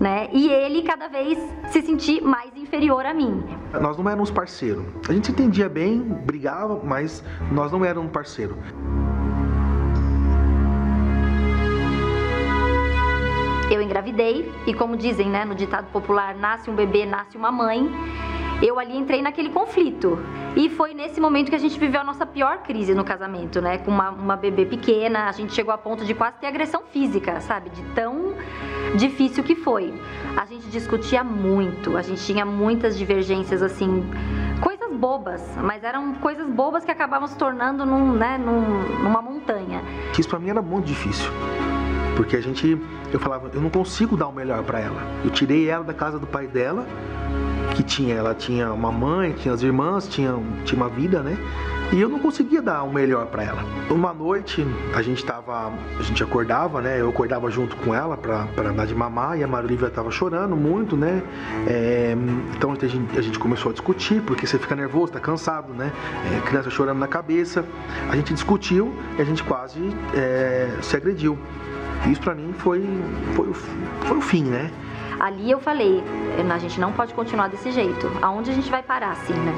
né? 0.00 0.29
E 0.33 0.49
ele 0.49 0.83
cada 0.83 1.09
vez 1.09 1.39
se 1.71 1.83
sentir 1.83 2.23
mais 2.23 2.56
inferior 2.56 3.06
a 3.06 3.15
mim. 3.15 3.43
Nós 3.81 3.97
não 3.97 4.09
éramos 4.09 4.31
parceiro. 4.31 4.87
A 5.09 5.12
gente 5.12 5.27
se 5.27 5.33
entendia 5.33 5.69
bem, 5.69 6.00
brigava, 6.00 6.81
mas 6.83 7.25
nós 7.50 7.73
não 7.73 7.85
éramos 7.85 8.11
parceiro. 8.11 8.56
Eu 13.71 13.81
engravidei 13.81 14.53
e 14.67 14.75
como 14.75 14.97
dizem, 14.97 15.31
né, 15.31 15.47
no 15.47 15.55
ditado 15.55 15.91
popular, 15.91 16.35
nasce 16.35 16.71
um 16.71 16.75
bebê, 16.75 17.06
nasce 17.06 17.39
uma 17.39 17.50
mãe 17.50 17.91
eu 18.62 18.79
ali 18.79 18.97
entrei 18.97 19.20
naquele 19.20 19.50
conflito. 19.50 20.19
E 20.55 20.69
foi 20.70 20.94
nesse 20.94 21.20
momento 21.20 21.50
que 21.50 21.56
a 21.56 21.59
gente 21.59 21.79
viveu 21.79 22.00
a 22.00 22.05
nossa 22.05 22.25
pior 22.25 22.59
crise 22.59 22.94
no 22.94 23.03
casamento, 23.05 23.61
né? 23.61 23.79
Com 23.79 23.91
uma, 23.91 24.11
uma 24.11 24.37
bebê 24.37 24.64
pequena, 24.64 25.29
a 25.29 25.32
gente 25.32 25.53
chegou 25.53 25.75
a 25.75 25.79
ponto 25.79 26.05
de 26.05 26.14
quase 26.14 26.37
ter 26.38 26.47
agressão 26.47 26.82
física, 26.93 27.41
sabe? 27.41 27.70
De 27.70 27.82
tão 27.94 28.35
difícil 28.94 29.43
que 29.43 29.56
foi. 29.56 29.93
A 30.37 30.47
gente 30.47 30.69
discutia 30.69 31.25
muito, 31.25 31.97
a 31.97 32.03
gente 32.03 32.25
tinha 32.25 32.44
muitas 32.44 32.97
divergências, 32.97 33.62
assim, 33.62 34.05
coisas 34.61 34.93
bobas, 34.93 35.43
mas 35.61 35.82
eram 35.82 36.15
coisas 36.15 36.49
bobas 36.49 36.85
que 36.85 36.91
acabavam 36.91 37.26
se 37.26 37.37
tornando 37.37 37.85
num, 37.85 38.12
né, 38.12 38.38
num, 38.38 39.03
numa 39.03 39.20
montanha. 39.20 39.82
Isso 40.17 40.29
pra 40.29 40.38
mim 40.38 40.50
era 40.50 40.62
muito 40.62 40.87
difícil. 40.87 41.31
Porque 42.17 42.37
a 42.37 42.41
gente, 42.41 42.79
eu 43.12 43.20
falava, 43.20 43.50
eu 43.53 43.61
não 43.61 43.70
consigo 43.70 44.17
dar 44.17 44.29
o 44.29 44.32
melhor 44.32 44.62
para 44.62 44.81
ela. 44.81 45.03
Eu 45.25 45.31
tirei 45.31 45.69
ela 45.69 45.85
da 45.85 45.94
casa 45.94 46.19
do 46.19 46.26
pai 46.26 46.47
dela 46.47 46.87
que 47.75 47.82
tinha, 47.82 48.14
ela 48.14 48.35
tinha 48.35 48.73
uma 48.73 48.93
mãe, 48.93 49.32
tinha 49.32 49.55
as 49.55 49.62
irmãs, 49.62 50.06
tinha, 50.06 50.38
tinha 50.64 50.81
uma 50.81 50.88
vida, 50.88 51.23
né? 51.23 51.37
E 51.93 52.00
eu 52.00 52.09
não 52.09 52.19
conseguia 52.19 52.62
dar 52.62 52.82
o 52.85 52.93
melhor 52.93 53.26
para 53.26 53.44
ela. 53.44 53.62
Uma 53.91 54.14
noite 54.14 54.67
a 54.94 55.03
gente 55.03 55.22
tava, 55.25 55.70
a 55.98 56.03
gente 56.03 56.22
acordava, 56.22 56.81
né? 56.81 56.98
Eu 56.98 57.10
acordava 57.10 57.51
junto 57.51 57.77
com 57.77 57.94
ela 57.94 58.17
para 58.17 58.72
dar 58.72 58.87
de 58.87 58.94
mamar 58.94 59.39
e 59.39 59.44
a 59.44 59.46
Marilívia 59.46 59.91
tava 59.91 60.10
chorando 60.10 60.56
muito, 60.56 60.96
né? 60.96 61.22
É, 61.67 62.17
então 62.56 62.72
a 62.72 62.87
gente, 62.87 63.19
a 63.19 63.20
gente, 63.20 63.39
começou 63.39 63.70
a 63.70 63.72
discutir 63.72 64.22
porque 64.22 64.46
você 64.46 64.58
fica 64.58 64.75
nervoso, 64.75 65.13
tá 65.13 65.20
cansado, 65.20 65.75
né? 65.75 65.93
É, 66.34 66.41
criança 66.48 66.70
chorando 66.70 66.98
na 66.98 67.08
cabeça. 67.08 67.63
A 68.08 68.17
gente 68.17 68.32
discutiu 68.32 68.94
e 69.19 69.20
a 69.20 69.25
gente 69.25 69.43
quase 69.43 69.81
é, 70.15 70.70
se 70.81 70.96
agrediu. 70.96 71.39
Isso 72.11 72.21
para 72.21 72.35
mim 72.35 72.53
foi, 72.53 72.82
foi, 73.35 73.53
foi 73.53 74.17
o 74.17 74.21
fim, 74.21 74.44
né? 74.44 74.71
Ali 75.21 75.51
eu 75.51 75.61
falei, 75.61 76.03
a 76.53 76.59
gente 76.59 76.81
não 76.81 76.93
pode 76.93 77.15
continuar 77.15 77.49
desse 77.49 77.71
jeito. 77.71 78.11
Aonde 78.21 78.51
a 78.51 78.55
gente 78.55 78.69
vai 78.71 78.82
parar 78.82 79.13
assim, 79.13 79.32
né? 79.35 79.55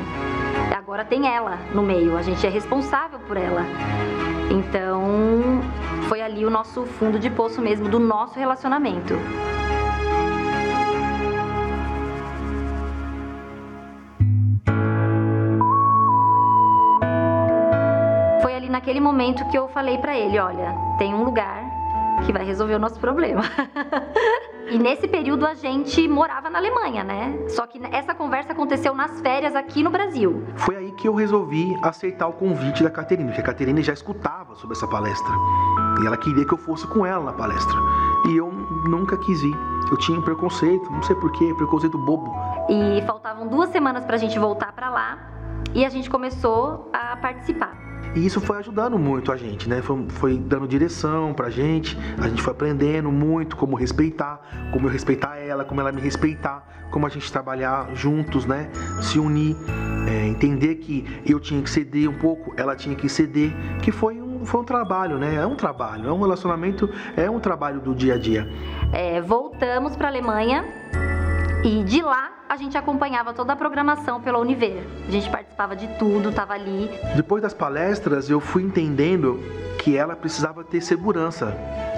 Agora 0.77 1.05
tem 1.05 1.27
ela 1.27 1.59
no 1.75 1.83
meio, 1.83 2.17
a 2.17 2.23
gente 2.23 2.47
é 2.47 2.51
responsável 2.51 3.19
por 3.21 3.37
ela. 3.39 3.63
Então, 4.51 5.63
foi 6.07 6.21
ali 6.21 6.45
o 6.45 6.51
nosso 6.51 6.85
fundo 6.85 7.19
de 7.19 7.31
poço 7.31 7.63
mesmo 7.63 7.89
do 7.89 7.99
nosso 7.99 8.39
relacionamento. 8.39 9.15
Foi 18.43 18.55
ali 18.55 18.69
naquele 18.69 19.01
momento 19.01 19.49
que 19.49 19.57
eu 19.57 19.67
falei 19.69 19.97
para 19.97 20.17
ele, 20.17 20.39
olha, 20.39 20.75
tem 20.99 21.15
um 21.15 21.25
lugar 21.25 21.63
que 22.25 22.33
vai 22.33 22.45
resolver 22.45 22.75
o 22.75 22.78
nosso 22.78 22.99
problema. 22.99 23.43
E 24.66 24.78
nesse 24.78 25.07
período 25.07 25.47
a 25.47 25.54
gente 25.54 26.09
morava 26.09 26.49
na 26.49 26.59
Alemanha, 26.59 27.04
né? 27.04 27.38
Só 27.49 27.66
que 27.66 27.78
essa 27.93 28.14
conversa 28.14 28.52
aconteceu 28.52 28.95
nas 28.95 29.21
férias 29.21 29.54
aqui 29.54 29.83
no 29.83 29.90
Brasil. 29.90 30.43
Foi 30.57 30.75
aí 30.76 30.93
que 30.93 31.07
eu 31.07 31.14
resolvi 31.14 31.76
aceitar 31.83 32.26
o 32.28 32.33
convite 32.33 32.83
da 32.83 32.90
Caterine, 32.90 33.28
porque 33.28 33.43
a 33.43 33.45
Caterine 33.45 33.83
já 33.83 33.93
escutava 33.93 34.54
sobre 34.54 34.75
essa 34.75 34.88
palestra. 34.88 35.33
E 36.02 36.07
ela 36.07 36.16
queria 36.16 36.47
que 36.47 36.54
eu 36.54 36.59
fosse 36.59 36.87
com 36.87 37.04
ela 37.04 37.23
na 37.25 37.33
palestra. 37.35 37.76
E 38.26 38.37
eu 38.37 38.50
nunca 38.88 39.19
quis 39.19 39.43
ir. 39.43 39.54
Eu 39.90 39.99
tinha 39.99 40.19
um 40.19 40.23
preconceito, 40.23 40.90
não 40.90 41.02
sei 41.02 41.14
porquê, 41.16 41.52
preconceito 41.54 41.99
bobo. 41.99 42.35
E 42.69 43.02
faltavam 43.02 43.47
duas 43.47 43.69
semanas 43.69 44.04
pra 44.07 44.16
gente 44.16 44.38
voltar 44.38 44.73
pra 44.73 44.88
lá 44.88 45.19
e 45.75 45.85
a 45.85 45.90
gente 45.90 46.09
começou 46.09 46.88
a 46.93 47.16
participar. 47.16 47.84
E 48.14 48.25
isso 48.25 48.40
foi 48.40 48.59
ajudando 48.59 48.99
muito 48.99 49.33
a 49.33 49.37
gente, 49.37 49.68
né? 49.68 49.83
Foi, 49.83 50.06
foi 50.09 50.38
dando 50.38 50.68
direção 50.68 51.35
pra 51.35 51.50
gente, 51.50 51.99
a 52.18 52.28
gente 52.28 52.40
foi 52.40 52.52
aprendendo 52.52 53.11
muito 53.11 53.56
como 53.56 53.75
respeitar, 53.75 54.40
como 54.73 54.87
eu 54.87 54.90
respeitar 54.90 55.37
ela, 55.37 55.64
como 55.64 55.80
ela 55.80 55.90
me 55.90 56.00
respeitar, 56.00 56.87
como 56.90 57.06
a 57.06 57.09
gente 57.09 57.30
trabalhar 57.30 57.90
juntos, 57.94 58.47
né? 58.47 58.71
Se 59.02 59.18
unir. 59.18 59.56
É? 60.06 60.26
Entender 60.26 60.76
que 60.76 61.23
eu 61.26 61.40
tinha 61.40 61.62
que 61.62 61.71
ceder 61.71 62.11
um 62.11 62.14
pouco, 62.14 62.52
ela 62.59 62.76
tinha 62.76 62.94
que 62.94 63.09
ceder, 63.09 63.52
que 63.80 63.90
foi 63.90 64.21
um, 64.21 64.44
foi 64.44 64.61
um 64.61 64.64
trabalho, 64.64 65.18
né? 65.18 65.37
É 65.37 65.47
um 65.47 65.56
trabalho, 65.56 66.09
é 66.09 66.12
um 66.12 66.21
relacionamento, 66.21 66.90
é 67.16 67.28
um 67.30 67.40
trabalho 67.40 67.80
do 67.80 67.94
dia 67.94 68.14
a 68.14 68.18
dia. 68.18 68.47
É, 68.92 69.21
voltamos 69.23 69.97
para 69.97 70.09
Alemanha 70.09 70.64
e 71.64 71.83
de 71.83 72.02
lá 72.02 72.30
a 72.47 72.56
gente 72.56 72.76
acompanhava 72.76 73.33
toda 73.33 73.54
a 73.54 73.56
programação 73.56 74.21
pela 74.21 74.38
Univer. 74.38 74.85
A 75.09 75.11
gente 75.11 75.30
participava 75.30 75.75
de 75.75 75.88
tudo, 75.99 76.28
estava 76.28 76.52
ali. 76.52 76.90
Depois 77.16 77.42
das 77.42 77.54
palestras, 77.54 78.28
eu 78.28 78.38
fui 78.38 78.62
entendendo 78.62 79.40
que 79.78 79.97
ela 79.97 80.14
precisava 80.14 80.62
ter 80.62 80.83
segurança 80.83 81.56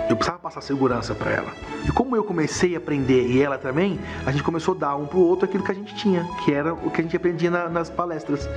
eu 0.09 0.17
precisava 0.17 0.39
passar 0.39 0.61
segurança 0.61 1.15
para 1.15 1.31
ela. 1.33 1.51
E 1.85 1.93
como 1.93 2.17
eu 2.17 2.25
comecei 2.25 2.75
a 2.75 2.79
aprender 2.79 3.27
e 3.27 3.43
ela 3.43 3.59
também, 3.59 3.99
a 4.25 4.31
gente 4.31 4.43
começou 4.43 4.75
a 4.75 4.79
dar 4.79 4.97
um 4.97 5.07
pro 5.07 5.19
outro 5.19 5.45
aquilo 5.45 5.65
que 5.65 5.73
a 5.73 5.75
gente 5.75 5.95
tinha, 5.95 6.25
que 6.45 6.53
era 6.53 6.73
o 6.75 6.91
que 6.91 7.01
a 7.01 7.05
gente 7.05 7.17
aprendia 7.17 7.51
na, 7.51 7.69
nas 7.69 7.91
palestras. 7.91 8.49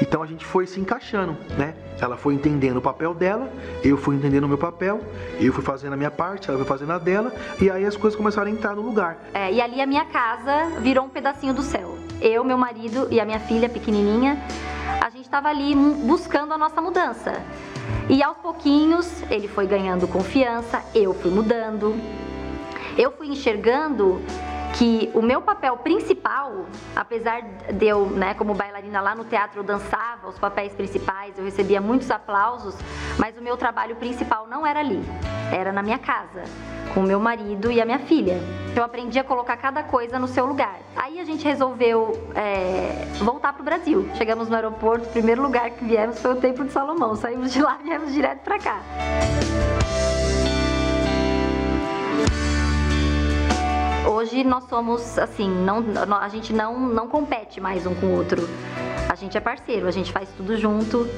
Então 0.00 0.22
a 0.22 0.26
gente 0.26 0.44
foi 0.44 0.66
se 0.66 0.80
encaixando, 0.80 1.36
né? 1.58 1.74
Ela 2.00 2.16
foi 2.16 2.34
entendendo 2.34 2.78
o 2.78 2.82
papel 2.82 3.14
dela, 3.14 3.48
eu 3.82 3.96
fui 3.96 4.16
entendendo 4.16 4.44
o 4.44 4.48
meu 4.48 4.58
papel, 4.58 5.00
eu 5.40 5.52
fui 5.52 5.62
fazendo 5.62 5.92
a 5.92 5.96
minha 5.96 6.10
parte, 6.10 6.48
ela 6.48 6.58
foi 6.58 6.66
fazendo 6.66 6.92
a 6.92 6.98
dela, 6.98 7.32
e 7.60 7.70
aí 7.70 7.84
as 7.84 7.96
coisas 7.96 8.16
começaram 8.16 8.48
a 8.48 8.50
entrar 8.50 8.74
no 8.74 8.82
lugar. 8.82 9.18
É, 9.32 9.52
e 9.52 9.60
ali 9.60 9.80
a 9.80 9.86
minha 9.86 10.04
casa 10.04 10.80
virou 10.80 11.04
um 11.04 11.08
pedacinho 11.08 11.54
do 11.54 11.62
céu. 11.62 11.96
Eu, 12.20 12.44
meu 12.44 12.56
marido 12.56 13.08
e 13.10 13.20
a 13.20 13.24
minha 13.24 13.40
filha 13.40 13.68
pequenininha, 13.68 14.38
a 15.00 15.10
gente 15.10 15.24
estava 15.24 15.48
ali 15.48 15.74
buscando 15.74 16.52
a 16.52 16.58
nossa 16.58 16.80
mudança. 16.80 17.42
E 18.08 18.22
aos 18.22 18.36
pouquinhos 18.38 19.22
ele 19.30 19.48
foi 19.48 19.66
ganhando 19.66 20.06
confiança, 20.06 20.82
eu 20.94 21.14
fui 21.14 21.30
mudando. 21.30 21.94
Eu 22.96 23.10
fui 23.10 23.28
enxergando 23.28 24.20
que 24.74 25.10
o 25.14 25.22
meu 25.22 25.40
papel 25.40 25.76
principal, 25.78 26.66
apesar 26.96 27.42
de 27.42 27.86
eu, 27.86 28.06
né, 28.06 28.34
como 28.34 28.54
bailarina 28.54 29.00
lá 29.00 29.14
no 29.14 29.24
teatro 29.24 29.60
eu 29.60 29.64
dançava 29.64 30.28
os 30.28 30.38
papéis 30.38 30.72
principais, 30.72 31.38
eu 31.38 31.44
recebia 31.44 31.80
muitos 31.80 32.10
aplausos, 32.10 32.76
mas 33.18 33.36
o 33.36 33.42
meu 33.42 33.56
trabalho 33.56 33.96
principal 33.96 34.46
não 34.46 34.66
era 34.66 34.80
ali, 34.80 35.00
era 35.52 35.72
na 35.72 35.82
minha 35.82 35.98
casa, 35.98 36.44
com 36.92 37.00
o 37.00 37.02
meu 37.04 37.20
marido 37.20 37.70
e 37.70 37.80
a 37.80 37.84
minha 37.84 38.00
filha. 38.00 38.40
Eu 38.74 38.82
aprendi 38.82 39.18
a 39.18 39.24
colocar 39.24 39.56
cada 39.56 39.84
coisa 39.84 40.18
no 40.18 40.26
seu 40.26 40.44
lugar. 40.44 40.80
Aí 40.96 41.20
a 41.20 41.24
gente 41.24 41.44
resolveu 41.44 42.28
é, 42.34 43.06
voltar 43.18 43.52
para 43.52 43.62
o 43.62 43.64
Brasil. 43.64 44.08
Chegamos 44.14 44.48
no 44.48 44.56
aeroporto, 44.56 45.06
o 45.06 45.12
primeiro 45.12 45.42
lugar 45.42 45.70
que 45.70 45.84
viemos 45.84 46.20
foi 46.20 46.32
o 46.32 46.36
Templo 46.36 46.64
de 46.64 46.72
Salomão. 46.72 47.14
Saímos 47.14 47.52
de 47.52 47.62
lá 47.62 47.78
e 47.80 47.84
viemos 47.84 48.12
direto 48.12 48.40
para 48.40 48.58
cá. 48.58 48.80
Hoje 54.14 54.44
nós 54.44 54.62
somos 54.68 55.18
assim, 55.18 55.50
não, 55.50 55.82
a 56.16 56.28
gente 56.28 56.52
não, 56.52 56.78
não 56.78 57.08
compete 57.08 57.60
mais 57.60 57.84
um 57.84 57.96
com 57.96 58.06
o 58.06 58.16
outro. 58.16 58.48
A 59.08 59.16
gente 59.16 59.36
é 59.36 59.40
parceiro, 59.40 59.88
a 59.88 59.90
gente 59.90 60.12
faz 60.12 60.28
tudo 60.36 60.56
junto, 60.56 61.08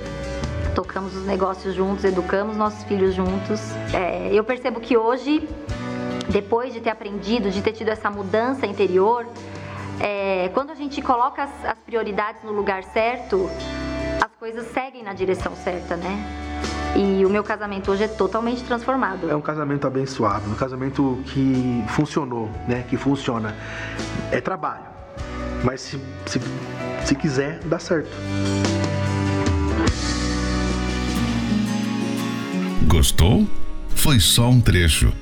tocamos 0.74 1.14
os 1.14 1.26
negócios 1.26 1.74
juntos, 1.74 2.04
educamos 2.04 2.56
nossos 2.56 2.82
filhos 2.84 3.14
juntos. 3.14 3.60
É, 3.92 4.32
eu 4.32 4.42
percebo 4.42 4.80
que 4.80 4.96
hoje, 4.96 5.46
depois 6.30 6.72
de 6.72 6.80
ter 6.80 6.88
aprendido, 6.88 7.50
de 7.50 7.60
ter 7.60 7.72
tido 7.72 7.90
essa 7.90 8.08
mudança 8.08 8.66
interior, 8.66 9.26
é, 10.00 10.48
quando 10.54 10.70
a 10.70 10.74
gente 10.74 11.02
coloca 11.02 11.42
as, 11.42 11.64
as 11.66 11.78
prioridades 11.80 12.42
no 12.44 12.52
lugar 12.52 12.82
certo, 12.82 13.50
as 14.24 14.34
coisas 14.38 14.72
seguem 14.72 15.02
na 15.02 15.12
direção 15.12 15.54
certa, 15.54 15.96
né? 15.96 16.55
E 16.96 17.26
o 17.26 17.28
meu 17.28 17.44
casamento 17.44 17.90
hoje 17.90 18.04
é 18.04 18.08
totalmente 18.08 18.64
transformado. 18.64 19.28
É 19.28 19.36
um 19.36 19.40
casamento 19.42 19.86
abençoado, 19.86 20.50
um 20.50 20.54
casamento 20.54 21.22
que 21.26 21.84
funcionou, 21.88 22.50
né? 22.66 22.84
Que 22.88 22.96
funciona. 22.96 23.54
É 24.30 24.40
trabalho, 24.40 24.84
mas 25.62 25.82
se, 25.82 26.00
se, 26.24 26.40
se 27.04 27.14
quiser, 27.14 27.60
dá 27.64 27.78
certo. 27.78 28.08
Gostou? 32.86 33.46
Foi 33.94 34.18
só 34.18 34.48
um 34.48 34.60
trecho. 34.60 35.12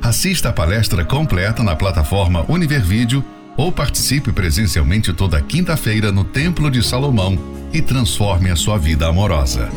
Assista 0.00 0.48
a 0.48 0.52
palestra 0.52 1.04
completa 1.04 1.62
na 1.62 1.76
plataforma 1.76 2.46
Univervídeo 2.48 3.22
ou 3.58 3.70
participe 3.70 4.32
presencialmente 4.32 5.12
toda 5.12 5.42
quinta-feira 5.42 6.10
no 6.10 6.24
Templo 6.24 6.70
de 6.70 6.82
Salomão 6.82 7.36
e 7.74 7.82
transforme 7.82 8.48
a 8.48 8.56
sua 8.56 8.78
vida 8.78 9.06
amorosa. 9.06 9.68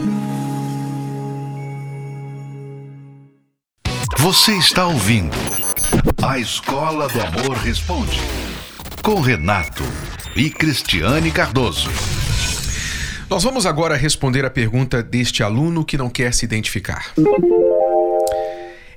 Você 4.33 4.57
está 4.57 4.87
ouvindo 4.87 5.37
A 6.23 6.39
Escola 6.39 7.07
do 7.07 7.21
Amor 7.21 7.55
Responde 7.55 8.19
com 9.03 9.21
Renato 9.21 9.83
e 10.35 10.49
Cristiane 10.49 11.31
Cardoso. 11.31 11.87
Nós 13.29 13.43
vamos 13.43 13.67
agora 13.67 13.95
responder 13.95 14.43
a 14.43 14.49
pergunta 14.49 15.03
deste 15.03 15.43
aluno 15.43 15.85
que 15.85 15.99
não 15.99 16.09
quer 16.09 16.33
se 16.33 16.45
identificar. 16.45 17.13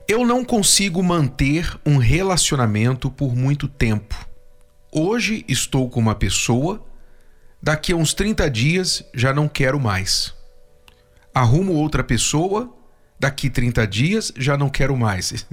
Eu 0.09 0.26
não 0.26 0.43
consigo 0.43 1.02
manter 1.02 1.78
um 1.85 1.99
relacionamento 1.99 3.11
por 3.11 3.37
muito 3.37 3.69
tempo. 3.69 4.16
Hoje 4.90 5.45
estou 5.47 5.90
com 5.90 6.00
uma 6.00 6.14
pessoa, 6.14 6.83
daqui 7.62 7.93
a 7.93 7.97
uns 7.97 8.14
30 8.14 8.50
dias 8.50 9.05
já 9.12 9.35
não 9.35 9.49
quero 9.49 9.78
mais. 9.78 10.33
Arrumo 11.35 11.75
outra 11.75 12.02
pessoa 12.02 12.75
daqui 13.18 13.49
30 13.49 13.87
dias 13.87 14.32
já 14.37 14.56
não 14.56 14.68
quero 14.68 14.96
mais. 14.96 15.46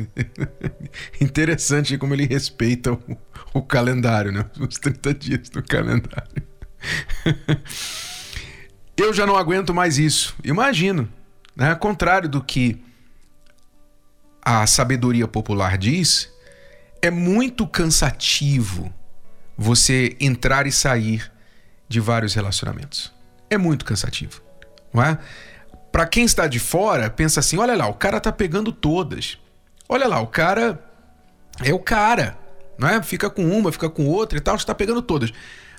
Interessante 1.20 1.98
como 1.98 2.14
ele 2.14 2.26
respeita 2.26 2.94
o, 2.94 3.18
o, 3.54 3.62
calendário, 3.62 4.32
né? 4.32 4.46
Os 4.60 4.78
30 4.78 5.14
dias 5.14 5.50
do 5.50 5.64
calendário. 5.64 6.44
Eu 8.96 9.14
já 9.14 9.26
não 9.26 9.36
aguento 9.36 9.74
mais 9.74 9.98
isso. 9.98 10.36
Imagino, 10.44 11.10
né? 11.56 11.72
Ao 11.72 11.78
contrário 11.78 12.30
do 12.30 12.44
que 12.44 12.84
a 14.42 14.68
sabedoria 14.68 15.28
popular 15.28 15.78
diz, 15.78 16.30
é 17.02 17.10
muito 17.10 17.66
cansativo 17.66 18.94
você 19.58 20.16
entrar 20.20 20.68
e 20.68 20.72
sair 20.72 21.32
de 21.88 22.00
vários 22.00 22.34
relacionamentos. 22.34 23.12
É 23.50 23.58
muito 23.58 23.86
cansativo, 23.86 24.42
não 24.94 25.04
é? 25.04 25.18
Para 25.94 26.08
quem 26.08 26.26
está 26.26 26.48
de 26.48 26.58
fora, 26.58 27.08
pensa 27.08 27.40
assim: 27.40 27.60
olha 27.60 27.76
lá, 27.76 27.86
o 27.88 27.94
cara 27.94 28.20
tá 28.20 28.32
pegando 28.32 28.72
todas. 28.72 29.38
Olha 29.88 30.08
lá, 30.08 30.20
o 30.20 30.26
cara 30.26 30.84
é 31.64 31.72
o 31.72 31.78
cara, 31.78 32.36
não 32.80 32.90
é? 32.90 33.04
Fica 33.04 33.30
com 33.30 33.48
uma, 33.48 33.72
fica 33.72 33.88
com 33.88 34.08
outra 34.08 34.40
e 34.40 34.42
tal, 34.42 34.56
está 34.56 34.74
pegando 34.74 35.04
todas. 35.04 35.32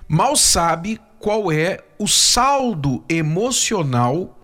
Mal 0.06 0.37
sabe 0.37 1.00
qual 1.18 1.50
é 1.50 1.80
o 1.99 2.06
saldo 2.06 3.04
emocional 3.09 4.38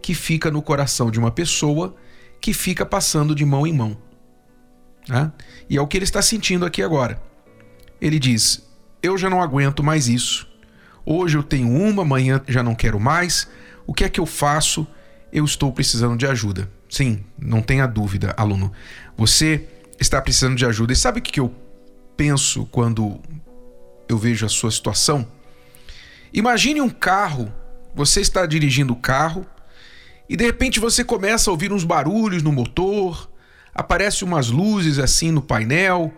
que 0.00 0.14
fica 0.14 0.52
no 0.52 0.62
coração 0.62 1.10
de 1.10 1.18
uma 1.18 1.32
pessoa 1.32 1.96
que 2.40 2.54
fica 2.54 2.86
passando 2.86 3.34
de 3.34 3.44
mão 3.44 3.66
em 3.66 3.72
mão. 3.72 3.98
Né? 5.08 5.32
E 5.68 5.76
é 5.76 5.80
o 5.80 5.88
que 5.88 5.98
ele 5.98 6.04
está 6.04 6.22
sentindo 6.22 6.64
aqui 6.64 6.80
agora. 6.80 7.20
Ele 8.00 8.20
diz: 8.20 8.64
Eu 9.02 9.18
já 9.18 9.28
não 9.28 9.42
aguento 9.42 9.82
mais 9.82 10.06
isso. 10.06 10.46
Hoje 11.04 11.36
eu 11.36 11.42
tenho 11.42 11.72
uma, 11.72 12.02
amanhã 12.02 12.40
já 12.46 12.62
não 12.62 12.76
quero 12.76 13.00
mais. 13.00 13.48
O 13.84 13.92
que 13.92 14.04
é 14.04 14.08
que 14.08 14.20
eu 14.20 14.26
faço? 14.26 14.86
Eu 15.32 15.44
estou 15.44 15.72
precisando 15.72 16.16
de 16.16 16.26
ajuda. 16.26 16.70
Sim, 16.88 17.24
não 17.38 17.60
tenha 17.60 17.86
dúvida, 17.86 18.34
aluno. 18.36 18.72
Você 19.16 19.66
está 20.00 20.20
precisando 20.20 20.56
de 20.56 20.64
ajuda. 20.64 20.92
E 20.92 20.96
sabe 20.96 21.20
o 21.20 21.22
que 21.22 21.40
eu 21.40 21.54
penso 22.16 22.66
quando 22.66 23.20
eu 24.08 24.16
vejo 24.16 24.46
a 24.46 24.48
sua 24.48 24.70
situação? 24.70 25.26
Imagine 26.32 26.80
um 26.80 26.90
carro, 26.90 27.52
você 27.94 28.20
está 28.20 28.46
dirigindo 28.46 28.92
o 28.92 28.96
carro 28.96 29.46
e 30.28 30.36
de 30.36 30.44
repente 30.44 30.78
você 30.78 31.02
começa 31.02 31.50
a 31.50 31.52
ouvir 31.52 31.72
uns 31.72 31.84
barulhos 31.84 32.42
no 32.42 32.52
motor, 32.52 33.30
aparecem 33.74 34.26
umas 34.26 34.48
luzes 34.48 34.98
assim 34.98 35.30
no 35.30 35.40
painel, 35.40 36.12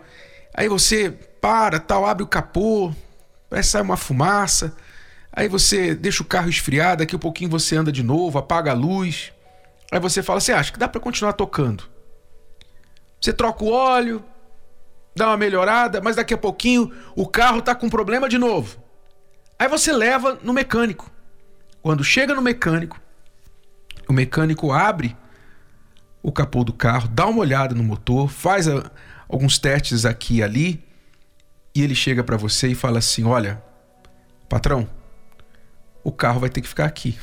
aí 0.53 0.67
você 0.67 1.09
para, 1.09 1.79
tal, 1.79 2.05
abre 2.05 2.23
o 2.23 2.27
capô, 2.27 2.93
vai 3.49 3.63
sair 3.63 3.81
uma 3.81 3.97
fumaça. 3.97 4.75
Aí 5.31 5.47
você 5.47 5.95
deixa 5.95 6.23
o 6.23 6.25
carro 6.25 6.49
esfriar, 6.49 6.97
daqui 6.97 7.15
a 7.15 7.19
pouquinho 7.19 7.49
você 7.49 7.75
anda 7.77 7.91
de 7.91 8.03
novo, 8.03 8.37
apaga 8.37 8.71
a 8.71 8.75
luz. 8.75 9.31
Aí 9.91 9.99
você 9.99 10.21
fala 10.21 10.39
ah, 10.53 10.59
acho 10.59 10.73
que 10.73 10.79
dá 10.79 10.87
para 10.87 10.99
continuar 10.99 11.33
tocando. 11.33 11.83
Você 13.19 13.31
troca 13.31 13.63
o 13.63 13.71
óleo, 13.71 14.23
dá 15.15 15.27
uma 15.27 15.37
melhorada, 15.37 16.01
mas 16.01 16.15
daqui 16.15 16.33
a 16.33 16.37
pouquinho 16.37 16.91
o 17.15 17.27
carro 17.27 17.59
está 17.59 17.73
com 17.73 17.89
problema 17.89 18.27
de 18.27 18.37
novo. 18.37 18.81
Aí 19.57 19.67
você 19.67 19.91
leva 19.91 20.39
no 20.41 20.53
mecânico. 20.53 21.09
Quando 21.81 22.03
chega 22.03 22.33
no 22.33 22.41
mecânico, 22.41 22.99
o 24.07 24.13
mecânico 24.13 24.71
abre 24.71 25.15
o 26.21 26.31
capô 26.31 26.63
do 26.63 26.73
carro, 26.73 27.07
dá 27.07 27.25
uma 27.25 27.39
olhada 27.39 27.73
no 27.73 27.83
motor, 27.83 28.29
faz 28.29 28.67
a, 28.67 28.91
alguns 29.27 29.57
testes 29.57 30.05
aqui 30.05 30.37
e 30.37 30.43
ali, 30.43 30.83
e 31.73 31.81
ele 31.81 31.95
chega 31.95 32.23
para 32.23 32.37
você 32.37 32.67
e 32.67 32.75
fala 32.75 32.99
assim: 32.99 33.23
Olha, 33.23 33.61
patrão, 34.49 34.87
o 36.03 36.11
carro 36.11 36.39
vai 36.39 36.49
ter 36.49 36.61
que 36.61 36.67
ficar 36.67 36.85
aqui. 36.85 37.17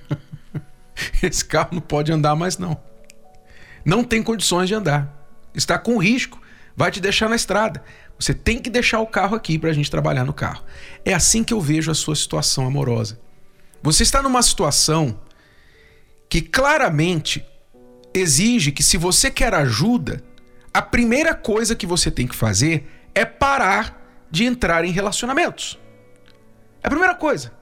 Esse 1.22 1.44
carro 1.44 1.70
não 1.72 1.80
pode 1.80 2.12
andar 2.12 2.34
mais 2.34 2.58
não. 2.58 2.80
Não 3.84 4.04
tem 4.04 4.22
condições 4.22 4.68
de 4.68 4.74
andar. 4.74 5.16
Está 5.54 5.78
com 5.78 5.98
risco. 5.98 6.40
vai 6.76 6.90
te 6.90 7.00
deixar 7.00 7.28
na 7.28 7.36
estrada. 7.36 7.82
Você 8.18 8.34
tem 8.34 8.58
que 8.58 8.68
deixar 8.68 9.00
o 9.00 9.06
carro 9.06 9.34
aqui 9.34 9.58
para 9.58 9.70
a 9.70 9.72
gente 9.72 9.90
trabalhar 9.90 10.24
no 10.24 10.32
carro. 10.32 10.64
É 11.04 11.14
assim 11.14 11.42
que 11.42 11.54
eu 11.54 11.60
vejo 11.60 11.90
a 11.90 11.94
sua 11.94 12.14
situação 12.14 12.66
amorosa. 12.66 13.18
Você 13.82 14.02
está 14.02 14.22
numa 14.22 14.42
situação 14.42 15.18
que 16.28 16.42
claramente 16.42 17.44
exige 18.12 18.72
que, 18.72 18.82
se 18.82 18.96
você 18.96 19.30
quer 19.30 19.54
ajuda, 19.54 20.22
a 20.72 20.82
primeira 20.82 21.34
coisa 21.34 21.74
que 21.74 21.86
você 21.86 22.10
tem 22.10 22.26
que 22.26 22.36
fazer 22.36 22.86
é 23.14 23.24
parar 23.24 23.98
de 24.30 24.44
entrar 24.44 24.84
em 24.84 24.92
relacionamentos. 24.92 25.78
É 26.82 26.86
a 26.86 26.90
primeira 26.90 27.14
coisa. 27.14 27.52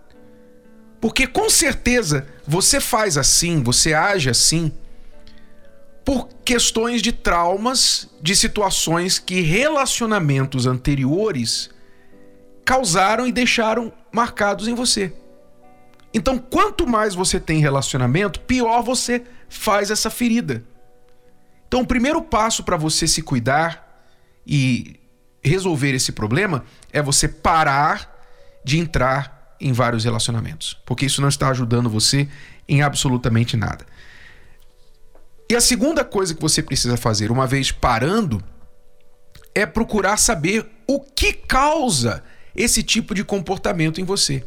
Porque 1.00 1.26
com 1.26 1.48
certeza 1.48 2.26
você 2.46 2.80
faz 2.80 3.16
assim, 3.16 3.62
você 3.62 3.94
age 3.94 4.28
assim, 4.28 4.72
por 6.04 6.28
questões 6.44 7.02
de 7.02 7.12
traumas, 7.12 8.08
de 8.20 8.34
situações 8.34 9.18
que 9.18 9.42
relacionamentos 9.42 10.66
anteriores 10.66 11.70
causaram 12.64 13.26
e 13.26 13.32
deixaram 13.32 13.92
marcados 14.10 14.66
em 14.66 14.74
você. 14.74 15.12
Então, 16.12 16.38
quanto 16.38 16.86
mais 16.86 17.14
você 17.14 17.38
tem 17.38 17.60
relacionamento, 17.60 18.40
pior 18.40 18.82
você 18.82 19.22
faz 19.48 19.90
essa 19.90 20.10
ferida. 20.10 20.64
Então, 21.66 21.82
o 21.82 21.86
primeiro 21.86 22.22
passo 22.22 22.64
para 22.64 22.76
você 22.76 23.06
se 23.06 23.22
cuidar 23.22 24.02
e 24.46 24.98
resolver 25.42 25.94
esse 25.94 26.12
problema 26.12 26.64
é 26.92 27.02
você 27.02 27.28
parar 27.28 28.18
de 28.64 28.78
entrar 28.78 29.37
em 29.60 29.72
vários 29.72 30.04
relacionamentos, 30.04 30.78
porque 30.86 31.06
isso 31.06 31.20
não 31.20 31.28
está 31.28 31.48
ajudando 31.48 31.90
você 31.90 32.28
em 32.68 32.82
absolutamente 32.82 33.56
nada. 33.56 33.84
E 35.50 35.56
a 35.56 35.60
segunda 35.60 36.04
coisa 36.04 36.34
que 36.34 36.40
você 36.40 36.62
precisa 36.62 36.96
fazer, 36.96 37.30
uma 37.30 37.46
vez 37.46 37.72
parando, 37.72 38.42
é 39.54 39.64
procurar 39.64 40.18
saber 40.18 40.66
o 40.86 41.00
que 41.00 41.32
causa 41.32 42.22
esse 42.54 42.82
tipo 42.82 43.14
de 43.14 43.24
comportamento 43.24 44.00
em 44.00 44.04
você. 44.04 44.44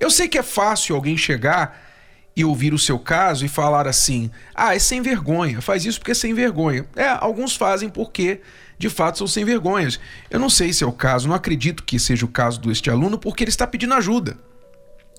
Eu 0.00 0.10
sei 0.10 0.28
que 0.28 0.38
é 0.38 0.42
fácil 0.42 0.94
alguém 0.94 1.16
chegar 1.16 1.86
e 2.34 2.44
ouvir 2.44 2.72
o 2.72 2.78
seu 2.78 2.98
caso 2.98 3.44
e 3.44 3.48
falar 3.48 3.86
assim: 3.86 4.30
ah, 4.54 4.74
é 4.74 4.78
sem 4.78 5.02
vergonha, 5.02 5.60
faz 5.60 5.84
isso 5.84 5.98
porque 5.98 6.12
é 6.12 6.14
sem 6.14 6.32
vergonha. 6.32 6.86
É, 6.96 7.08
alguns 7.08 7.56
fazem 7.56 7.90
porque 7.90 8.40
de 8.78 8.88
fato 8.88 9.18
são 9.18 9.26
sem 9.26 9.44
vergonhas. 9.44 9.98
Eu 10.30 10.38
não 10.38 10.48
sei 10.48 10.72
se 10.72 10.84
é 10.84 10.86
o 10.86 10.92
caso, 10.92 11.28
não 11.28 11.34
acredito 11.34 11.82
que 11.82 11.98
seja 11.98 12.24
o 12.24 12.28
caso 12.28 12.60
deste 12.60 12.88
aluno 12.88 13.18
porque 13.18 13.42
ele 13.44 13.50
está 13.50 13.66
pedindo 13.66 13.92
ajuda. 13.92 14.38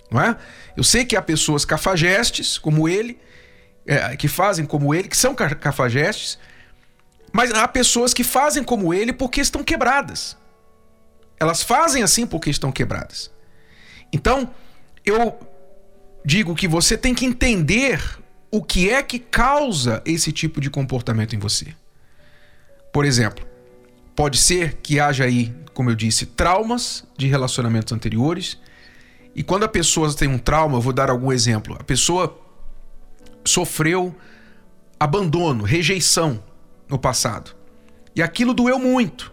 Não 0.10 0.22
é? 0.22 0.38
Eu 0.76 0.84
sei 0.84 1.06
que 1.06 1.16
há 1.16 1.22
pessoas 1.22 1.66
cafajestes, 1.66 2.58
como 2.58 2.88
ele, 2.90 3.20
é, 3.86 4.16
que 4.16 4.28
fazem 4.28 4.66
como 4.66 4.94
ele, 4.94 5.08
que 5.08 5.18
são 5.18 5.36
cafajestes, 5.36 6.40
mas 7.32 7.52
há 7.52 7.68
pessoas 7.68 8.14
que 8.14 8.24
fazem 8.24 8.64
como 8.64 8.94
ele 8.94 9.14
porque 9.14 9.42
estão 9.42 9.64
quebradas. 9.64 10.38
Elas 11.40 11.64
fazem 11.64 12.04
assim 12.04 12.26
porque 12.26 12.50
estão 12.50 12.72
quebradas. 12.72 13.32
Então, 14.12 14.50
eu 15.06 15.40
digo 16.26 16.56
que 16.56 16.68
você 16.68 16.98
tem 16.98 17.14
que 17.14 17.26
entender 17.26 18.02
o 18.52 18.64
que 18.64 18.90
é 18.90 19.02
que 19.04 19.20
causa 19.20 20.02
esse 20.06 20.32
tipo 20.32 20.60
de 20.60 20.70
comportamento 20.70 21.36
em 21.36 21.40
você. 21.40 21.68
Por 22.92 23.06
exemplo, 23.06 23.48
pode 24.16 24.38
ser 24.38 24.76
que 24.82 25.00
haja 25.00 25.24
aí, 25.24 25.54
como 25.74 25.90
eu 25.90 25.96
disse, 25.96 26.26
traumas 26.26 27.06
de 27.16 27.28
relacionamentos 27.28 27.94
anteriores. 27.94 28.58
E 29.36 29.44
quando 29.44 29.64
a 29.64 29.68
pessoa 29.68 30.14
tem 30.14 30.28
um 30.28 30.38
trauma, 30.38 30.78
eu 30.78 30.82
vou 30.82 30.94
dar 30.94 31.10
algum 31.10 31.32
exemplo. 31.32 31.76
A 31.80 31.84
pessoa 31.84 32.38
sofreu 33.46 34.16
abandono, 35.00 35.64
rejeição 35.64 36.44
no 36.88 37.00
passado. 37.00 37.56
E 38.16 38.22
aquilo 38.22 38.54
doeu 38.54 38.80
muito. 38.80 39.32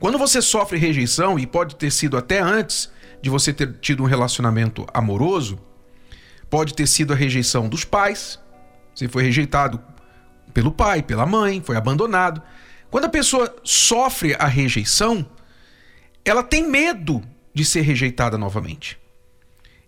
Quando 0.00 0.18
você 0.18 0.42
sofre 0.42 0.78
rejeição, 0.78 1.38
e 1.38 1.46
pode 1.46 1.76
ter 1.76 1.90
sido 1.92 2.16
até 2.16 2.40
antes 2.40 2.90
de 3.20 3.30
você 3.30 3.52
ter 3.52 3.74
tido 3.80 4.02
um 4.02 4.06
relacionamento 4.06 4.84
amoroso, 4.92 5.58
Pode 6.52 6.74
ter 6.74 6.86
sido 6.86 7.14
a 7.14 7.16
rejeição 7.16 7.66
dos 7.66 7.82
pais, 7.82 8.38
você 8.94 9.08
foi 9.08 9.22
rejeitado 9.22 9.82
pelo 10.52 10.70
pai, 10.70 11.02
pela 11.02 11.24
mãe, 11.24 11.62
foi 11.64 11.76
abandonado. 11.76 12.42
Quando 12.90 13.06
a 13.06 13.08
pessoa 13.08 13.56
sofre 13.64 14.36
a 14.38 14.44
rejeição, 14.44 15.26
ela 16.22 16.42
tem 16.42 16.68
medo 16.68 17.22
de 17.54 17.64
ser 17.64 17.80
rejeitada 17.80 18.36
novamente. 18.36 19.00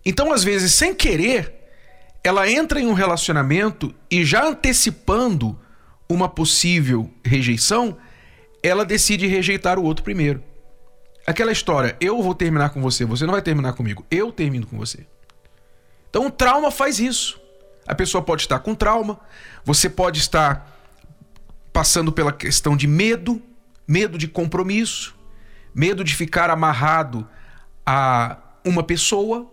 Então, 0.05 0.31
às 0.31 0.43
vezes, 0.43 0.73
sem 0.73 0.93
querer, 0.93 1.53
ela 2.23 2.49
entra 2.49 2.79
em 2.79 2.87
um 2.87 2.93
relacionamento 2.93 3.93
e 4.09 4.23
já 4.23 4.45
antecipando 4.45 5.59
uma 6.07 6.29
possível 6.29 7.09
rejeição, 7.23 7.97
ela 8.61 8.85
decide 8.85 9.27
rejeitar 9.27 9.79
o 9.79 9.83
outro 9.83 10.03
primeiro. 10.03 10.43
Aquela 11.25 11.51
história, 11.51 11.97
eu 11.99 12.21
vou 12.21 12.35
terminar 12.35 12.69
com 12.69 12.81
você, 12.81 13.03
você 13.03 13.25
não 13.25 13.33
vai 13.33 13.41
terminar 13.41 13.73
comigo, 13.73 14.05
eu 14.11 14.31
termino 14.31 14.67
com 14.67 14.77
você. 14.77 15.07
Então 16.09 16.27
o 16.27 16.31
trauma 16.31 16.69
faz 16.69 16.99
isso. 16.99 17.39
A 17.87 17.93
pessoa 17.95 18.21
pode 18.23 18.43
estar 18.43 18.59
com 18.59 18.73
trauma, 18.73 19.19
você 19.63 19.89
pode 19.89 20.19
estar 20.19 20.71
passando 21.73 22.11
pela 22.11 22.31
questão 22.31 22.77
de 22.77 22.87
medo, 22.87 23.41
medo 23.87 24.17
de 24.17 24.27
compromisso, 24.27 25.15
medo 25.73 26.03
de 26.03 26.15
ficar 26.15 26.49
amarrado 26.49 27.27
a 27.85 28.37
uma 28.63 28.81
pessoa, 28.81 29.51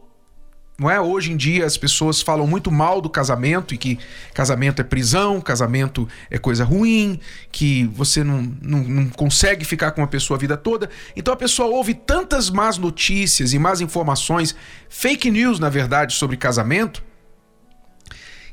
não 0.83 0.91
é? 0.91 1.01
Hoje 1.01 1.31
em 1.33 1.37
dia 1.37 1.65
as 1.65 1.77
pessoas 1.77 2.21
falam 2.21 2.47
muito 2.47 2.71
mal 2.71 3.01
do 3.01 3.09
casamento 3.09 3.73
e 3.73 3.79
que 3.79 3.99
casamento 4.35 4.81
é 4.81 4.85
prisão, 4.85 5.41
casamento 5.41 6.09
é 6.29 6.39
coisa 6.39 6.65
ruim, 6.65 7.21
que 7.53 7.85
você 7.95 8.25
não, 8.25 8.43
não, 8.61 8.81
não 8.81 9.09
consegue 9.09 9.65
ficar 9.65 9.93
com 9.93 10.01
uma 10.01 10.09
pessoa 10.09 10.37
a 10.37 10.41
vida 10.41 10.57
toda. 10.57 10.91
Então 11.15 11.33
a 11.33 11.37
pessoa 11.37 11.69
ouve 11.69 11.95
tantas 11.95 12.51
más 12.51 12.79
notícias 12.79 13.53
e 13.53 13.59
más 13.59 13.81
informações, 13.81 14.57
fake 14.89 15.31
news, 15.31 15.61
na 15.61 15.69
verdade, 15.69 16.15
sobre 16.15 16.37
casamento, 16.37 17.03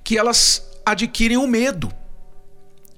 que 0.04 0.16
elas 0.18 0.64
adquirem 0.86 1.38
o 1.38 1.48
medo. 1.48 1.92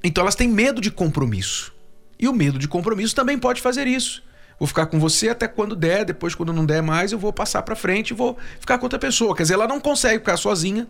Então 0.03 0.23
elas 0.23 0.35
têm 0.35 0.49
medo 0.49 0.81
de 0.81 0.91
compromisso. 0.91 1.73
E 2.19 2.27
o 2.27 2.33
medo 2.33 2.59
de 2.59 2.67
compromisso 2.67 3.15
também 3.15 3.39
pode 3.39 3.61
fazer 3.61 3.87
isso. 3.87 4.21
Vou 4.61 4.67
ficar 4.67 4.85
com 4.85 4.99
você 4.99 5.29
até 5.29 5.47
quando 5.47 5.75
der, 5.75 6.05
depois 6.05 6.35
quando 6.35 6.53
não 6.53 6.63
der 6.63 6.83
mais, 6.83 7.11
eu 7.11 7.17
vou 7.17 7.33
passar 7.33 7.63
para 7.63 7.75
frente 7.75 8.11
e 8.11 8.13
vou 8.13 8.37
ficar 8.59 8.77
com 8.77 8.85
outra 8.85 8.99
pessoa. 8.99 9.35
Quer 9.35 9.41
dizer, 9.41 9.55
ela 9.55 9.67
não 9.67 9.79
consegue 9.79 10.19
ficar 10.19 10.37
sozinha, 10.37 10.87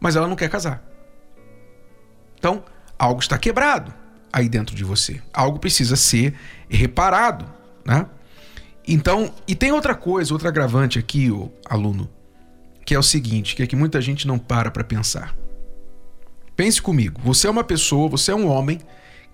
mas 0.00 0.16
ela 0.16 0.26
não 0.26 0.34
quer 0.34 0.48
casar. 0.48 0.82
Então, 2.38 2.64
algo 2.98 3.20
está 3.20 3.36
quebrado 3.36 3.92
aí 4.32 4.48
dentro 4.48 4.74
de 4.74 4.82
você. 4.82 5.20
Algo 5.30 5.58
precisa 5.58 5.94
ser 5.94 6.32
reparado, 6.66 7.44
né? 7.84 8.06
Então, 8.88 9.30
e 9.46 9.54
tem 9.54 9.70
outra 9.70 9.94
coisa, 9.94 10.32
outra 10.32 10.48
agravante 10.48 10.98
aqui, 10.98 11.30
o 11.30 11.52
aluno, 11.68 12.08
que 12.86 12.94
é 12.94 12.98
o 12.98 13.02
seguinte, 13.02 13.54
que 13.54 13.62
é 13.62 13.66
que 13.66 13.76
muita 13.76 14.00
gente 14.00 14.26
não 14.26 14.38
para 14.38 14.70
para 14.70 14.82
pensar. 14.82 15.36
Pense 16.56 16.80
comigo, 16.80 17.20
você 17.22 17.46
é 17.46 17.50
uma 17.50 17.62
pessoa, 17.62 18.08
você 18.08 18.30
é 18.30 18.34
um 18.34 18.48
homem 18.48 18.80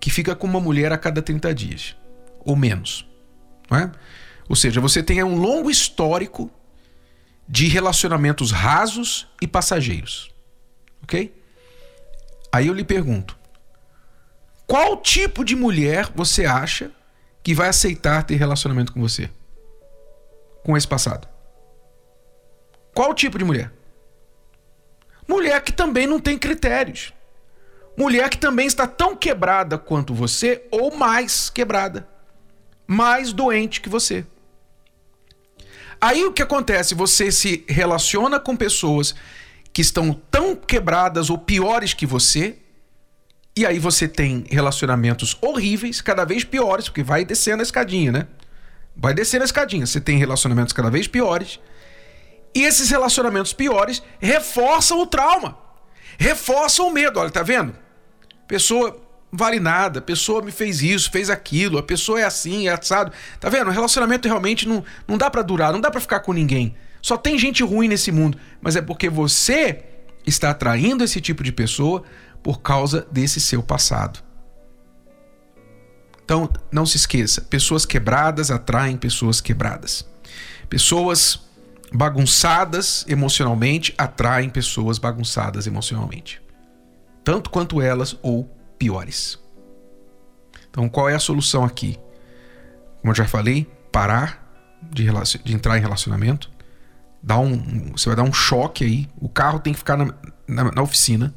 que 0.01 0.09
fica 0.09 0.35
com 0.35 0.45
uma 0.45 0.59
mulher 0.59 0.91
a 0.91 0.97
cada 0.97 1.21
30 1.21 1.55
dias 1.55 1.95
ou 2.43 2.57
menos. 2.57 3.09
É? 3.71 3.89
Ou 4.49 4.55
seja, 4.55 4.81
você 4.81 5.01
tem 5.01 5.23
um 5.23 5.37
longo 5.37 5.71
histórico 5.71 6.51
de 7.47 7.67
relacionamentos 7.67 8.51
rasos 8.51 9.27
e 9.41 9.47
passageiros. 9.47 10.29
Ok? 11.03 11.33
Aí 12.51 12.67
eu 12.67 12.73
lhe 12.73 12.83
pergunto: 12.83 13.37
qual 14.67 14.97
tipo 14.97 15.43
de 15.43 15.55
mulher 15.55 16.09
você 16.13 16.45
acha 16.45 16.91
que 17.41 17.53
vai 17.53 17.69
aceitar 17.69 18.23
ter 18.23 18.35
relacionamento 18.35 18.93
com 18.93 19.01
você? 19.01 19.29
Com 20.63 20.75
esse 20.77 20.87
passado? 20.87 21.27
Qual 22.93 23.13
tipo 23.13 23.37
de 23.37 23.45
mulher? 23.45 23.71
Mulher 25.27 25.61
que 25.61 25.71
também 25.71 26.05
não 26.05 26.19
tem 26.19 26.37
critérios. 26.37 27.13
Mulher 27.97 28.29
que 28.29 28.37
também 28.37 28.67
está 28.67 28.85
tão 28.85 29.15
quebrada 29.15 29.77
quanto 29.77 30.13
você 30.13 30.67
ou 30.71 30.95
mais 30.95 31.49
quebrada 31.49 32.07
mais 32.91 33.31
doente 33.31 33.79
que 33.79 33.87
você. 33.87 34.25
Aí 36.01 36.25
o 36.25 36.33
que 36.33 36.41
acontece? 36.41 36.93
Você 36.93 37.31
se 37.31 37.63
relaciona 37.69 38.37
com 38.37 38.53
pessoas 38.53 39.15
que 39.71 39.81
estão 39.81 40.11
tão 40.29 40.57
quebradas 40.57 41.29
ou 41.29 41.37
piores 41.37 41.93
que 41.93 42.05
você, 42.05 42.57
e 43.55 43.65
aí 43.65 43.79
você 43.79 44.09
tem 44.09 44.43
relacionamentos 44.49 45.37
horríveis, 45.41 46.01
cada 46.01 46.25
vez 46.25 46.43
piores, 46.43 46.89
porque 46.89 47.01
vai 47.01 47.23
descendo 47.23 47.61
a 47.61 47.63
escadinha, 47.63 48.11
né? 48.11 48.27
Vai 48.93 49.13
descendo 49.13 49.43
a 49.43 49.45
escadinha. 49.45 49.85
Você 49.85 50.01
tem 50.01 50.17
relacionamentos 50.17 50.73
cada 50.73 50.89
vez 50.89 51.07
piores. 51.07 51.61
E 52.53 52.63
esses 52.63 52.89
relacionamentos 52.89 53.53
piores 53.53 54.03
reforçam 54.19 54.99
o 54.99 55.07
trauma, 55.07 55.57
reforçam 56.19 56.87
o 56.87 56.91
medo. 56.91 57.21
Olha, 57.21 57.29
tá 57.29 57.41
vendo? 57.41 57.73
Pessoa 58.49 59.01
vale 59.31 59.59
nada, 59.59 59.99
a 59.99 60.01
pessoa 60.01 60.41
me 60.41 60.51
fez 60.51 60.81
isso, 60.81 61.09
fez 61.09 61.29
aquilo, 61.29 61.77
a 61.77 61.83
pessoa 61.83 62.19
é 62.19 62.23
assim, 62.23 62.67
é 62.67 62.73
assado. 62.73 63.11
Tá 63.39 63.49
vendo? 63.49 63.69
O 63.69 63.71
relacionamento 63.71 64.27
realmente 64.27 64.67
não, 64.67 64.83
não 65.07 65.17
dá 65.17 65.29
para 65.29 65.41
durar, 65.41 65.71
não 65.71 65.79
dá 65.79 65.89
para 65.89 66.01
ficar 66.01 66.19
com 66.19 66.33
ninguém. 66.33 66.75
Só 67.01 67.17
tem 67.17 67.37
gente 67.37 67.63
ruim 67.63 67.87
nesse 67.87 68.11
mundo, 68.11 68.37
mas 68.61 68.75
é 68.75 68.81
porque 68.81 69.09
você 69.09 69.83
está 70.25 70.51
atraindo 70.51 71.03
esse 71.03 71.21
tipo 71.21 71.43
de 71.43 71.51
pessoa 71.51 72.03
por 72.43 72.61
causa 72.61 73.07
desse 73.11 73.39
seu 73.39 73.63
passado. 73.63 74.19
Então, 76.23 76.49
não 76.71 76.85
se 76.85 76.97
esqueça: 76.97 77.41
pessoas 77.41 77.85
quebradas 77.85 78.51
atraem 78.51 78.97
pessoas 78.97 79.41
quebradas. 79.41 80.07
Pessoas 80.69 81.39
bagunçadas 81.91 83.03
emocionalmente 83.07 83.93
atraem 83.97 84.49
pessoas 84.49 84.97
bagunçadas 84.97 85.67
emocionalmente. 85.67 86.41
Tanto 87.23 87.49
quanto 87.49 87.81
elas 87.81 88.17
ou 88.21 88.49
piores. 88.81 89.37
Então, 90.71 90.89
qual 90.89 91.07
é 91.07 91.13
a 91.13 91.19
solução 91.19 91.63
aqui? 91.63 91.99
Como 92.99 93.11
eu 93.11 93.15
já 93.15 93.27
falei, 93.27 93.69
parar 93.91 94.43
de, 94.81 95.05
de 95.43 95.53
entrar 95.53 95.77
em 95.77 95.81
relacionamento. 95.81 96.49
Dar 97.21 97.37
um, 97.37 97.91
você 97.91 98.09
vai 98.09 98.15
dar 98.15 98.23
um 98.23 98.33
choque 98.33 98.83
aí. 98.83 99.07
O 99.19 99.29
carro 99.29 99.59
tem 99.59 99.71
que 99.71 99.77
ficar 99.77 99.97
na, 99.97 100.11
na, 100.47 100.71
na 100.71 100.81
oficina. 100.81 101.31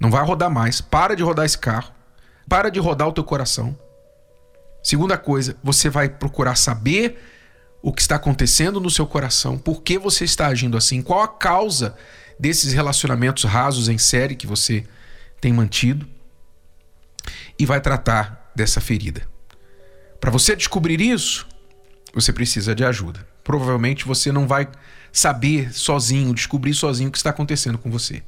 Não 0.00 0.10
vai 0.10 0.24
rodar 0.24 0.50
mais. 0.50 0.80
Para 0.80 1.14
de 1.14 1.22
rodar 1.22 1.44
esse 1.44 1.58
carro. 1.58 1.92
Para 2.48 2.70
de 2.70 2.80
rodar 2.80 3.08
o 3.08 3.12
teu 3.12 3.24
coração. 3.24 3.78
Segunda 4.82 5.18
coisa, 5.18 5.58
você 5.62 5.90
vai 5.90 6.08
procurar 6.08 6.56
saber 6.56 7.22
o 7.82 7.92
que 7.92 8.00
está 8.00 8.16
acontecendo 8.16 8.80
no 8.80 8.88
seu 8.88 9.06
coração, 9.06 9.58
por 9.58 9.82
que 9.82 9.98
você 9.98 10.24
está 10.24 10.46
agindo 10.46 10.78
assim, 10.78 11.02
qual 11.02 11.22
a 11.22 11.28
causa 11.28 11.94
desses 12.38 12.72
relacionamentos 12.72 13.44
rasos 13.44 13.88
em 13.88 13.98
série 13.98 14.34
que 14.34 14.46
você 14.46 14.84
tem 15.40 15.52
mantido 15.52 16.06
e 17.60 17.66
vai 17.66 17.78
tratar 17.78 18.50
dessa 18.56 18.80
ferida. 18.80 19.28
Para 20.18 20.30
você 20.30 20.56
descobrir 20.56 20.98
isso, 20.98 21.46
você 22.14 22.32
precisa 22.32 22.74
de 22.74 22.82
ajuda. 22.82 23.28
Provavelmente 23.44 24.06
você 24.06 24.32
não 24.32 24.46
vai 24.46 24.66
saber 25.12 25.70
sozinho, 25.70 26.32
descobrir 26.32 26.72
sozinho 26.72 27.10
o 27.10 27.12
que 27.12 27.18
está 27.18 27.28
acontecendo 27.28 27.76
com 27.76 27.90
você. 27.90 28.22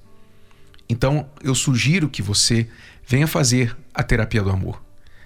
Então, 0.87 1.31
eu 1.43 1.55
sugiro 1.55 2.11
que 2.11 2.21
você 2.21 2.69
venha 3.09 3.27
fazer 3.27 3.75
a 3.95 4.03
terapia 4.03 4.43
do 4.43 4.51
amor. 4.51 4.83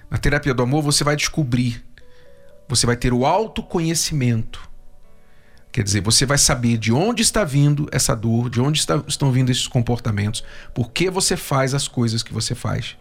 Na 0.08 0.18
terapia 0.18 0.54
do 0.54 0.62
amor, 0.62 0.82
você 0.82 1.02
vai 1.02 1.16
descobrir, 1.16 1.84
você 2.68 2.86
vai 2.86 2.96
ter 2.96 3.12
o 3.12 3.26
autoconhecimento. 3.26 4.70
Quer 5.72 5.82
dizer, 5.82 6.00
você 6.00 6.24
vai 6.24 6.38
saber 6.38 6.78
de 6.78 6.92
onde 6.92 7.22
está 7.22 7.42
vindo 7.42 7.88
essa 7.90 8.14
dor, 8.14 8.50
de 8.50 8.60
onde 8.60 8.78
está, 8.78 9.02
estão 9.08 9.32
vindo 9.32 9.50
esses 9.50 9.66
comportamentos, 9.66 10.44
por 10.72 10.92
que 10.92 11.10
você 11.10 11.36
faz 11.36 11.74
as 11.74 11.88
coisas 11.88 12.22
que 12.22 12.32
você 12.32 12.54
faz. 12.54 12.96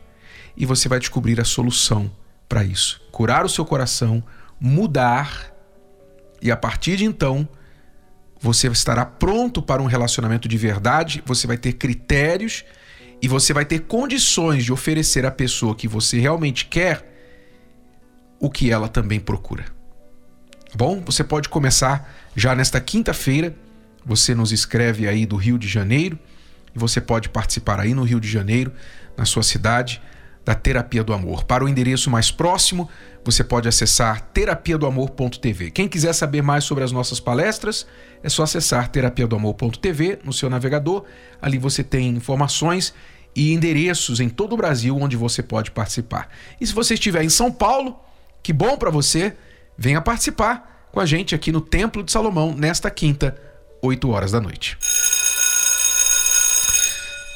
E 0.57 0.65
você 0.65 0.87
vai 0.87 0.99
descobrir 0.99 1.39
a 1.39 1.45
solução 1.45 2.11
para 2.47 2.63
isso. 2.63 3.01
Curar 3.11 3.45
o 3.45 3.49
seu 3.49 3.65
coração, 3.65 4.23
mudar, 4.59 5.53
e 6.41 6.51
a 6.51 6.57
partir 6.57 6.97
de 6.97 7.05
então, 7.05 7.47
você 8.39 8.67
estará 8.67 9.05
pronto 9.05 9.61
para 9.61 9.81
um 9.81 9.85
relacionamento 9.85 10.47
de 10.47 10.57
verdade, 10.57 11.23
você 11.25 11.47
vai 11.47 11.57
ter 11.57 11.73
critérios 11.73 12.63
e 13.21 13.27
você 13.27 13.53
vai 13.53 13.65
ter 13.65 13.79
condições 13.79 14.63
de 14.63 14.71
oferecer 14.71 15.25
à 15.25 15.31
pessoa 15.31 15.75
que 15.75 15.87
você 15.87 16.19
realmente 16.19 16.65
quer 16.65 17.11
o 18.39 18.49
que 18.49 18.71
ela 18.71 18.87
também 18.87 19.19
procura. 19.19 19.65
Tá 20.69 20.77
bom? 20.77 21.01
Você 21.05 21.23
pode 21.23 21.49
começar 21.49 22.13
já 22.35 22.53
nesta 22.53 22.79
quinta-feira. 22.79 23.55
Você 24.05 24.35
nos 24.35 24.51
escreve 24.51 25.07
aí 25.07 25.25
do 25.25 25.35
Rio 25.35 25.57
de 25.57 25.67
Janeiro 25.67 26.19
e 26.75 26.77
você 26.77 27.01
pode 27.01 27.29
participar 27.29 27.79
aí 27.79 27.93
no 27.93 28.03
Rio 28.03 28.19
de 28.19 28.27
Janeiro, 28.27 28.71
na 29.17 29.25
sua 29.25 29.41
cidade, 29.41 30.01
da 30.45 30.53
Terapia 30.53 31.03
do 31.03 31.11
Amor. 31.11 31.43
Para 31.43 31.65
o 31.65 31.67
endereço 31.67 32.09
mais 32.09 32.29
próximo, 32.29 32.87
você 33.23 33.43
pode 33.43 33.67
acessar 33.67 34.21
terapiadoamor.tv. 34.31 35.71
Quem 35.71 35.87
quiser 35.87 36.13
saber 36.13 36.43
mais 36.43 36.63
sobre 36.63 36.83
as 36.83 36.91
nossas 36.91 37.19
palestras, 37.19 37.87
é 38.23 38.29
só 38.29 38.43
acessar 38.43 38.87
terapiadoamor.tv 38.89 40.19
no 40.23 40.31
seu 40.31 40.49
navegador. 40.49 41.03
Ali 41.41 41.57
você 41.57 41.83
tem 41.83 42.09
informações 42.09 42.93
e 43.35 43.51
endereços 43.51 44.19
em 44.19 44.29
todo 44.29 44.53
o 44.53 44.57
Brasil 44.57 44.95
onde 44.95 45.17
você 45.17 45.41
pode 45.41 45.71
participar. 45.71 46.29
E 46.61 46.67
se 46.67 46.73
você 46.73 46.93
estiver 46.93 47.23
em 47.23 47.29
São 47.29 47.51
Paulo, 47.51 47.99
que 48.43 48.53
bom 48.53 48.77
para 48.77 48.91
você, 48.91 49.35
venha 49.75 49.99
participar 49.99 50.87
com 50.91 50.99
a 50.99 51.05
gente 51.05 51.33
aqui 51.33 51.51
no 51.51 51.59
Templo 51.59 52.03
de 52.03 52.11
Salomão 52.11 52.55
nesta 52.55 52.89
quinta, 52.91 53.35
8 53.81 54.09
horas 54.09 54.31
da 54.31 54.39
noite. 54.39 54.77